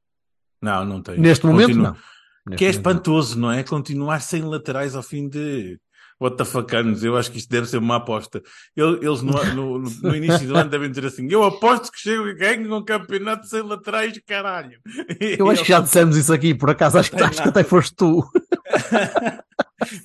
[0.61, 1.17] Não, não tem.
[1.19, 1.97] Neste momento, Continua- não.
[2.45, 2.91] Neste Que é momento, não.
[2.91, 3.63] espantoso, não é?
[3.63, 5.79] Continuar sem laterais ao fim de.
[6.21, 7.03] What the fuck anos?
[7.03, 8.41] Eu acho que isto deve ser uma aposta.
[8.77, 12.27] Ele- Eles no, no- no início do ano devem dizer assim: Eu aposto que chego
[12.27, 14.77] e ganho um campeonato sem laterais, caralho.
[15.39, 17.95] Eu acho que já dissemos isso aqui, por acaso, acho que, acho que até foste
[17.95, 18.23] tu.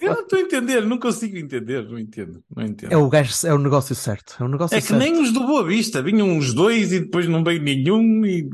[0.00, 2.42] Eu não estou a entender, não consigo entender, não entendo.
[2.54, 2.92] Não entendo.
[2.92, 4.36] É o gajo, é o negócio certo.
[4.40, 4.98] É o negócio É que certo.
[5.00, 8.48] nem os do Boa Vista, vinham uns dois e depois não veio nenhum e.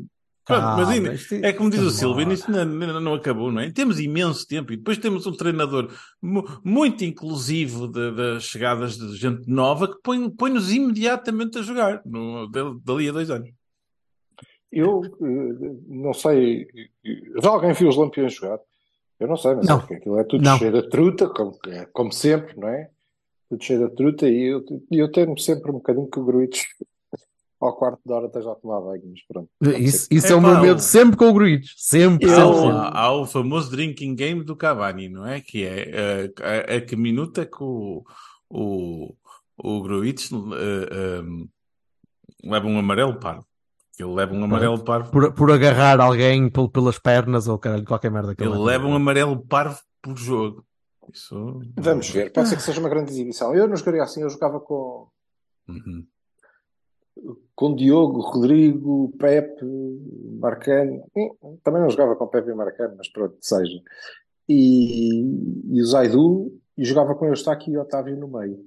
[0.47, 2.35] Pronto, Ah, mas ainda, mas é como diz o demora.
[2.35, 3.71] isto não, não- não acabou, não é?
[3.73, 5.91] Temos imenso tempo e depois temos um treinador
[6.21, 12.47] mu- muito inclusivo das chegadas de gente nova que põe- põe-nos imediatamente a jogar no,
[12.85, 13.49] dali- a dois anos.
[14.71, 16.67] Eu eh, não sei.
[17.43, 18.59] Já alguém viu os Lampiões jogar?
[19.21, 19.79] Eu não sei, mas Não.
[19.79, 20.59] é que aquilo é tudo Não.
[20.59, 22.91] cheio de truta, como, é, como sempre, não é?
[23.49, 26.63] Tudo cheio de truta e eu, eu temo sempre um bocadinho que o Gruitch
[27.61, 29.49] ao quarto de hora esteja a tomar banho, mas pronto.
[29.81, 31.71] Isso, isso é o meu medo sempre com o Gruitch.
[31.77, 32.51] Sempre, Há, sempre.
[32.51, 35.41] o- há o famoso drinking game do Cavani, não é?
[35.41, 36.33] Que é eh,
[36.73, 38.05] a, a que minuto é que o,
[38.51, 39.15] o,
[39.57, 41.23] o Gruitch eh, eh,
[42.45, 43.47] leva um amarelo parvo.
[43.99, 45.11] Ele leva um amarelo parvo.
[45.13, 48.95] Por, por agarrar alguém pel- pelas pernas ou caralho, qualquer merda que Ele leva um
[48.95, 50.65] amarelo parvo por jogo.
[51.13, 51.61] Isso.
[51.77, 53.55] Vamos ver, pode ser que seja uma grande exibição.
[53.55, 55.07] Eu não jogaria assim, eu jogava com,
[55.69, 56.05] Uhum.
[57.55, 59.65] com Diogo, Rodrigo, Pepe,
[60.41, 61.05] Marcano.
[61.17, 63.81] Hum, Também não jogava com Pepe e Marcano, mas pronto, seja.
[64.49, 65.23] E,
[65.77, 68.65] e o Zaidu, e jogava com Eustáquio e Otávio no meio.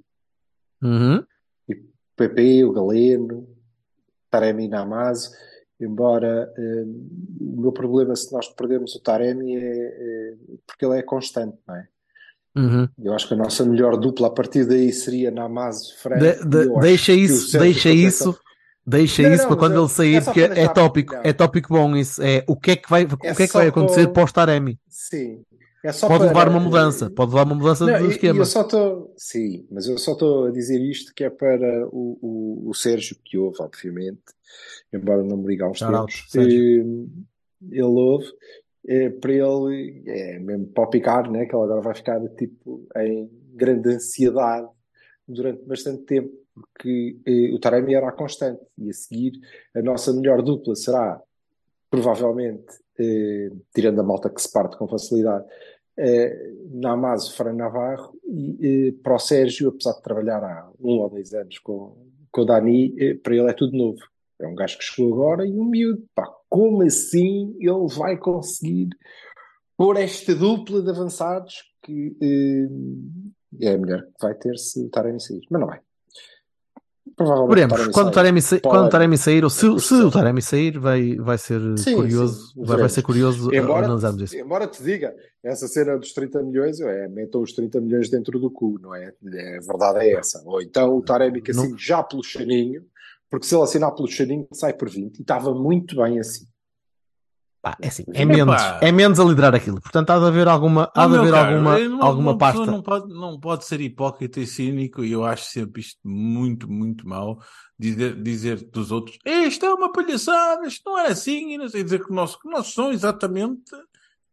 [0.82, 1.22] Uhum.
[2.16, 3.46] PP, o Galeno,
[4.30, 5.30] Taremi Namazo,
[5.80, 6.84] embora eh,
[7.40, 10.34] o meu problema se nós perdermos o Taremi é, é
[10.66, 11.86] porque ele é constante, não é?
[12.56, 12.88] Uhum.
[13.04, 16.20] Eu acho que a nossa melhor dupla a partir daí seria Namazo, Fred.
[16.20, 18.36] De- de- deixa isso, deixa isso,
[18.84, 21.20] deixa Não, isso não, para quando é- ele sair, é porque é tópico, não.
[21.22, 22.20] é tópico bom isso.
[22.22, 24.78] É o que é que vai, o que é que vai acontecer para- pós-Taremi?
[24.88, 25.42] Sim.
[25.84, 28.40] É Pode para- levar uma mudança, pode levar uma mudança Não, do esquema.
[28.40, 29.14] eu só estou.
[29.16, 33.16] Sim, mas eu só estou a dizer isto que é para o, o, o Sérgio,
[33.24, 34.20] que ouve, obviamente,
[34.92, 36.52] embora não me ligue uns Shout out, tempos.
[36.52, 38.26] Eh, Ele ouve,
[38.88, 41.46] eh, para ele, é mesmo para o picar, né?
[41.46, 44.68] Que ele agora vai ficar tipo em grande ansiedade
[45.28, 49.32] durante bastante tempo, porque eh, o Taremi era a constante, e a seguir
[49.76, 51.20] a nossa melhor dupla será
[51.90, 52.66] provavelmente,
[53.72, 55.44] tirando a malta que se parte com facilidade,
[55.98, 61.10] eh, Namazo, Fran Navarro e eh, para o Sérgio, apesar de trabalhar há um ou
[61.10, 61.96] dois anos com,
[62.30, 63.98] com o Dani, eh, para ele é tudo novo.
[64.40, 66.04] É um gajo que chegou agora e um miúdo.
[66.14, 68.90] Pá, como assim ele vai conseguir
[69.76, 75.20] pôr esta dupla de avançados que eh, é a que vai ter se o Taremi
[75.20, 75.42] sair?
[75.50, 75.80] Mas não vai.
[77.48, 78.10] Veremos, quando o.
[78.10, 78.74] Taremi, sa- Pode.
[78.74, 81.94] quando o Taremi sair, ou se, É se o Taremi sair, vai, vai ser Sim,
[81.96, 84.36] curioso, sim, vai, vai ser curioso Embora, analisarmos isso.
[84.36, 88.50] embora te diga, essa cena dos 30 milhões, é, metam os 30 milhões dentro do
[88.50, 89.12] cu, não é?
[89.34, 90.42] é a verdade é essa.
[90.46, 92.82] Ou então o Taremi que Não- assine já pelo chaninho,
[93.30, 96.46] porque se ele assinar pelo chaninho sai por 20 e estava muito bem assim.
[97.60, 98.32] Pá, é assim, é Epá.
[98.32, 99.80] menos, é menos a liderar aquilo.
[99.80, 102.70] Portanto, há de haver alguma, há de haver caro, alguma, uma- alguma uma pessoa pasta.
[102.70, 107.06] Não pode, não pode ser hipócrita e cínico, e eu acho sempre isto muito, muito
[107.08, 107.40] mau.
[107.78, 111.82] Dizer, dizer dos outros, isto é uma palhaçada, isto não é assim, e não sei
[111.82, 113.62] dizer que nós, que nós são exatamente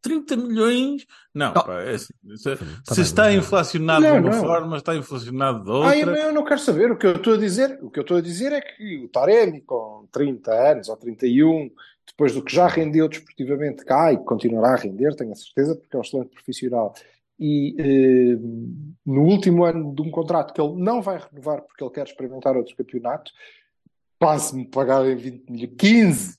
[0.01, 1.05] 30 milhões.
[1.33, 1.63] Não, Oh.
[1.63, 4.41] pá, é assim, se, Tá se bem, está mas- inflacionado Não, de uma não.
[4.43, 6.23] forma, está inflacionado de Ah, eu, outra.
[6.25, 6.91] eu não quero saber.
[6.91, 9.07] O que eu estou a dizer, o que eu estou a dizer é que o
[9.09, 11.71] Taremi, com 30 anos ou 31,
[12.15, 15.95] depois do que já rendeu desportivamente cá e continuará a render, tenho a certeza, porque
[15.95, 16.93] é um excelente profissional.
[17.37, 18.37] e eh,
[19.05, 22.55] no último ano de um contrato que ele não vai renovar porque ele quer experimentar
[22.55, 23.31] outro campeonato,
[24.17, 26.37] quase-me pagarem 20 milhões, 15,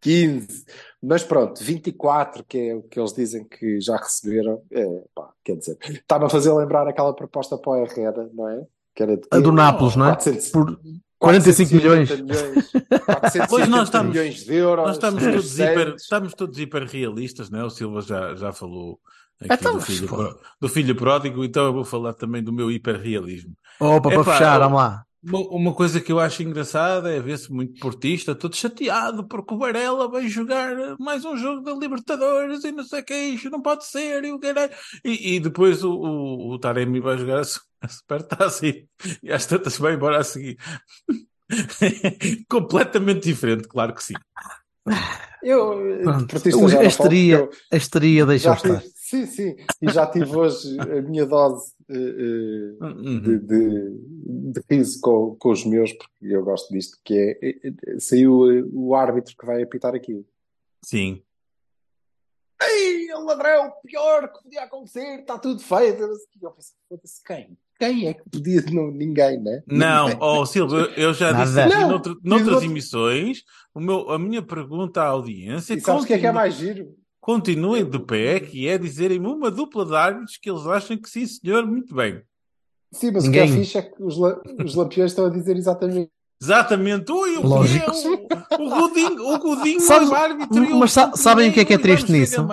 [0.00, 0.64] 15,
[1.02, 5.56] mas pronto, 24, que é o que eles dizem que já receberam, é, pá, quer
[5.56, 8.66] dizer, está-me a fazer lembrar aquela proposta para o Herrera, não é?
[8.94, 10.12] Que era de A do Nápoles, não é?
[10.12, 10.80] 400, Por
[11.20, 12.08] 45 milhões.
[12.08, 14.86] 450 Pois nós estamos- milhões de euros.
[14.86, 15.58] Nós estamos todos, 300.
[15.82, 17.64] hiper, estamos todos hiper realistas, não é?
[17.64, 18.98] O Silva já, já falou
[19.40, 23.52] aqui Então, do, filho, do filho pródigo, então eu vou falar também do meu hiperrealismo.
[23.78, 25.04] Opa, para fechar, vamos lá.
[25.22, 29.58] Uma, uma coisa que eu acho engraçada é ver-se muito portista, todo chateado porque o
[29.58, 33.60] Varela vai jogar mais um jogo da Libertadores e não sei o que, isto não
[33.60, 34.72] pode ser, e o caralho.
[35.04, 38.88] E, e depois o, o, o Taremi vai jogar a, su- a supertaça e,
[39.22, 40.56] e às tantas vai embora a seguir.
[42.48, 44.14] Completamente diferente, claro que sim.
[45.42, 46.36] Eu, Pronto.
[46.78, 48.82] a histeria, a histeria já estar.
[48.94, 53.20] sim, sim, e já tive hoje a minha dose Uhum.
[53.20, 53.90] de, de,
[54.52, 58.50] de riso com, com os meus, porque eu gosto disto, que é, eh, eh, saiu
[58.50, 60.24] eh, o árbitro que vai apitar aquilo.
[60.84, 61.22] Sim.
[62.62, 66.02] Ei, o ladrão, o pior que podia acontecer, está tudo feito.
[66.42, 67.56] Eu pensei, foda-se, quem?
[67.78, 68.60] Quem é que podia?
[68.70, 69.62] Não, ninguém, né?
[69.66, 70.22] Não, Ninguém.
[70.22, 73.42] oh Silva, eu- já disse aqui Não, noutro- noutras outro- emissões,
[73.74, 76.54] o meu, a minha pergunta à audiência E sabes o que é que é mais
[76.54, 76.94] giro?
[77.20, 81.26] Continuem de pé, que é dizerem-me uma dupla de árbitros que eles acham que sim,
[81.26, 82.22] senhor, muito bem.
[82.92, 83.42] Sim, mas Ninguém.
[83.44, 86.10] o que é fixe é que os, la- os lampiões estão a dizer exatamente.
[86.42, 87.12] Exatamente.
[87.12, 87.84] Ui, o Lógico.
[87.92, 88.06] que
[88.54, 90.64] é o, o Godinho, o Godinho Sabes- é o árbitro.
[90.64, 92.46] e mas sa- sabem o que é que é triste nisso?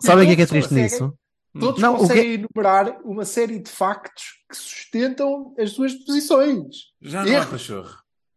[0.00, 0.84] Sabem o que é que é triste conseguem.
[0.84, 1.14] nisso?
[1.58, 6.76] Todos Não, o que- conseguem enumerar uma série de factos que sustentam as suas posições.
[7.02, 7.50] Já não há Erros.
[7.50, 7.94] cachorro.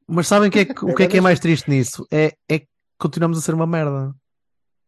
[0.08, 2.06] Mas sabem o que é que, o que, é, que é mais triste nisso?
[2.12, 2.68] É, é que
[2.98, 4.14] continuamos a ser uma merda.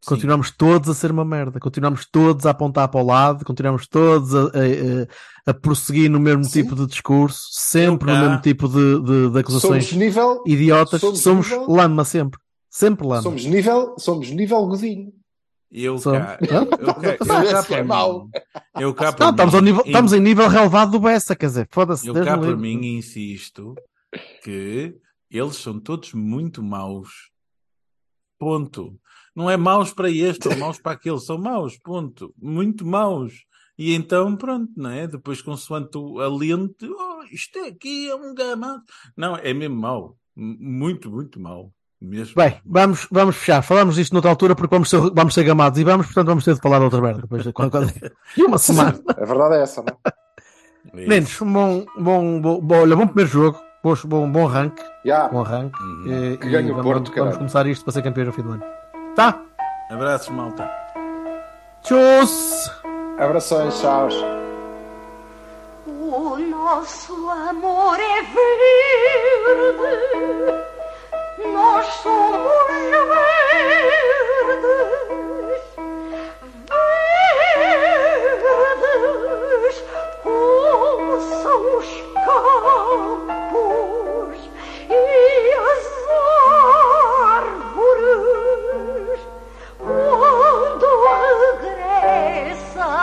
[0.02, 0.10] Sim.
[0.16, 1.60] Continuamos todos a ser uma merda.
[1.60, 3.43] Continuamos todos a apontar para o lado.
[3.43, 6.64] Continuamos todos a, a- a- prosseguir no mesmo Sim.
[6.64, 7.41] tipo de discurso.
[7.52, 11.02] Sempre no mesmo tipo de, de- de acusações Somos nível, idiotas.
[11.02, 12.39] somos Somos, nível- lama sempre.
[12.70, 13.22] Sempre lama.
[13.24, 15.12] somos nível, somos nível Godinho.
[15.72, 16.20] Eu Somos.
[16.20, 18.24] cá, eu, eu cá, eu cá é para mau.
[18.26, 18.32] mim,
[18.80, 21.68] eu cá para Não, estamos, mim, nível, estamos em nível relevado do Bessa, quer dizer,
[21.70, 22.08] foda-se.
[22.08, 23.76] Eu Deus cá para mim insisto
[24.43, 24.95] que
[25.30, 27.10] eles são todos muito maus.
[28.39, 28.97] Ponto.
[29.36, 32.34] Não é maus para este ou maus para aquele, são maus, ponto.
[32.41, 33.34] Muito maus.
[33.77, 35.07] E então, pronto, não é?
[35.07, 38.82] Depois, consoante o- a lente, oh, isto aqui é um gamado.
[39.15, 40.15] Não, é mesmo mau.
[40.36, 41.71] Muito, muito mau.
[42.01, 42.34] Mesmo.
[42.36, 43.61] Bem, vamos, vamos fechar.
[43.61, 46.53] Falamos disto noutra altura porque vamos ser, vamos ser gamados e vamos, portanto, vamos ter
[46.55, 47.91] de falar de outra merda depois de quando, quando...
[48.38, 48.97] E uma semana.
[49.17, 50.09] A verdade é essa, não é?
[50.93, 51.07] É.
[51.07, 55.27] Meninos, um bom, bom, bom, bom, olha, bom primeiro jogo, bom, bom, bom rank, Já.
[55.27, 55.73] bom rank.
[55.80, 56.34] Uhum.
[56.34, 57.38] E, Que e ganhe o vamos, Porto, vamos caralho.
[57.38, 58.63] começar isto para ser campeão no fim do ano.
[59.20, 59.36] Tá?
[59.89, 60.72] Abraços, malta.
[61.84, 61.99] Tchau!
[63.20, 64.07] Abrações, tchau.
[65.86, 69.03] O nosso amor é verde,
[71.51, 73.84] nós somos verdes,
[78.80, 79.84] verdes
[80.24, 81.88] como são os
[83.43, 83.59] campos
[84.89, 85.59] e